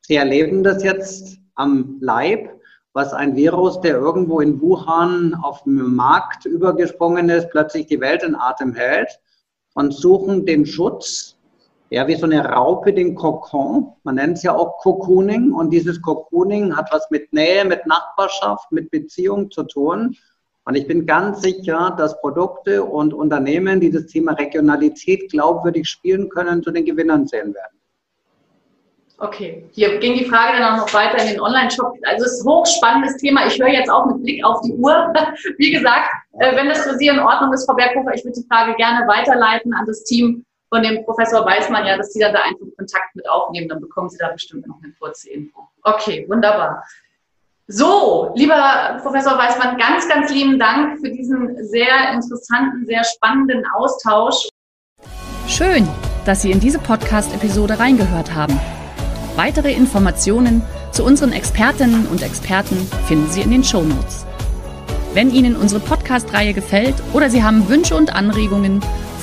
Sie 0.00 0.14
erleben 0.14 0.62
das 0.62 0.84
jetzt 0.84 1.40
am 1.56 1.96
Leib, 2.00 2.48
was 2.92 3.12
ein 3.12 3.34
Virus, 3.34 3.80
der 3.80 3.96
irgendwo 3.96 4.38
in 4.40 4.60
Wuhan 4.60 5.34
auf 5.34 5.64
dem 5.64 5.96
Markt 5.96 6.46
übergesprungen 6.46 7.28
ist, 7.30 7.50
plötzlich 7.50 7.88
die 7.88 8.00
Welt 8.00 8.22
in 8.22 8.36
Atem 8.36 8.74
hält 8.74 9.18
und 9.74 9.92
suchen 9.92 10.46
den 10.46 10.64
Schutz 10.64 11.35
ja, 11.90 12.06
wie 12.08 12.16
so 12.16 12.26
eine 12.26 12.44
Raupe 12.44 12.92
den 12.92 13.14
Kokon. 13.14 13.92
Man 14.02 14.16
nennt 14.16 14.38
es 14.38 14.42
ja 14.42 14.54
auch 14.54 14.78
Cocooning. 14.78 15.52
Und 15.52 15.70
dieses 15.70 16.02
Cocooning 16.02 16.76
hat 16.76 16.88
was 16.90 17.08
mit 17.10 17.32
Nähe, 17.32 17.64
mit 17.64 17.86
Nachbarschaft, 17.86 18.72
mit 18.72 18.90
Beziehung 18.90 19.50
zu 19.50 19.62
tun. 19.62 20.16
Und 20.64 20.74
ich 20.74 20.88
bin 20.88 21.06
ganz 21.06 21.42
sicher, 21.42 21.94
dass 21.96 22.20
Produkte 22.20 22.82
und 22.82 23.14
Unternehmen, 23.14 23.78
die 23.78 23.90
das 23.90 24.06
Thema 24.06 24.32
Regionalität 24.32 25.30
glaubwürdig 25.30 25.88
spielen 25.88 26.28
können, 26.28 26.60
zu 26.62 26.72
den 26.72 26.84
Gewinnern 26.84 27.28
zählen 27.28 27.54
werden. 27.54 27.76
Okay, 29.18 29.64
hier 29.70 29.98
ging 29.98 30.14
die 30.14 30.26
Frage 30.26 30.58
dann 30.58 30.74
auch 30.74 30.86
noch 30.86 30.92
weiter 30.92 31.22
in 31.22 31.28
den 31.28 31.40
Online-Shop. 31.40 31.94
Also 32.02 32.26
es 32.26 32.32
ist 32.32 32.44
ein 32.44 32.50
hochspannendes 32.50 33.16
Thema. 33.16 33.46
Ich 33.46 33.58
höre 33.58 33.68
jetzt 33.68 33.88
auch 33.88 34.06
mit 34.06 34.22
Blick 34.22 34.44
auf 34.44 34.60
die 34.62 34.72
Uhr. 34.72 35.14
Wie 35.58 35.70
gesagt, 35.70 36.10
äh, 36.40 36.54
wenn 36.54 36.68
das 36.68 36.80
für 36.80 36.98
Sie 36.98 37.06
in 37.06 37.20
Ordnung 37.20 37.52
ist, 37.54 37.64
Frau 37.64 37.74
Berghofer, 37.74 38.12
ich 38.14 38.24
würde 38.24 38.38
die 38.40 38.46
Frage 38.46 38.74
gerne 38.74 39.06
weiterleiten 39.08 39.72
an 39.72 39.86
das 39.86 40.04
Team 40.04 40.44
von 40.68 40.82
dem 40.82 41.04
Professor 41.04 41.44
Weißmann 41.44 41.86
ja, 41.86 41.96
dass 41.96 42.12
Sie 42.12 42.20
dann 42.20 42.32
da 42.32 42.40
einfach 42.40 42.66
Kontakt 42.76 43.14
mit 43.14 43.28
aufnehmen. 43.28 43.68
Dann 43.68 43.80
bekommen 43.80 44.08
Sie 44.08 44.18
da 44.18 44.28
bestimmt 44.30 44.66
noch 44.66 44.76
eine 44.82 44.92
kurze 44.98 45.30
Info. 45.30 45.68
Okay, 45.82 46.26
wunderbar. 46.28 46.84
So, 47.68 48.32
lieber 48.36 48.98
Professor 49.02 49.36
Weißmann, 49.36 49.76
ganz, 49.76 50.08
ganz 50.08 50.30
lieben 50.30 50.58
Dank 50.58 51.00
für 51.00 51.10
diesen 51.10 51.56
sehr 51.66 52.12
interessanten, 52.12 52.86
sehr 52.86 53.02
spannenden 53.02 53.64
Austausch. 53.74 54.48
Schön, 55.48 55.88
dass 56.24 56.42
Sie 56.42 56.52
in 56.52 56.60
diese 56.60 56.78
Podcast-Episode 56.78 57.78
reingehört 57.78 58.34
haben. 58.34 58.58
Weitere 59.34 59.72
Informationen 59.72 60.62
zu 60.92 61.04
unseren 61.04 61.32
Expertinnen 61.32 62.06
und 62.06 62.22
Experten 62.22 62.76
finden 63.06 63.28
Sie 63.30 63.42
in 63.42 63.50
den 63.50 63.64
Show 63.64 63.82
Notes. 63.82 64.26
Wenn 65.12 65.30
Ihnen 65.30 65.56
unsere 65.56 65.80
Podcast-Reihe 65.80 66.52
gefällt 66.52 66.94
oder 67.14 67.30
Sie 67.30 67.42
haben 67.42 67.68
Wünsche 67.68 67.96
und 67.96 68.14
Anregungen, 68.14 68.80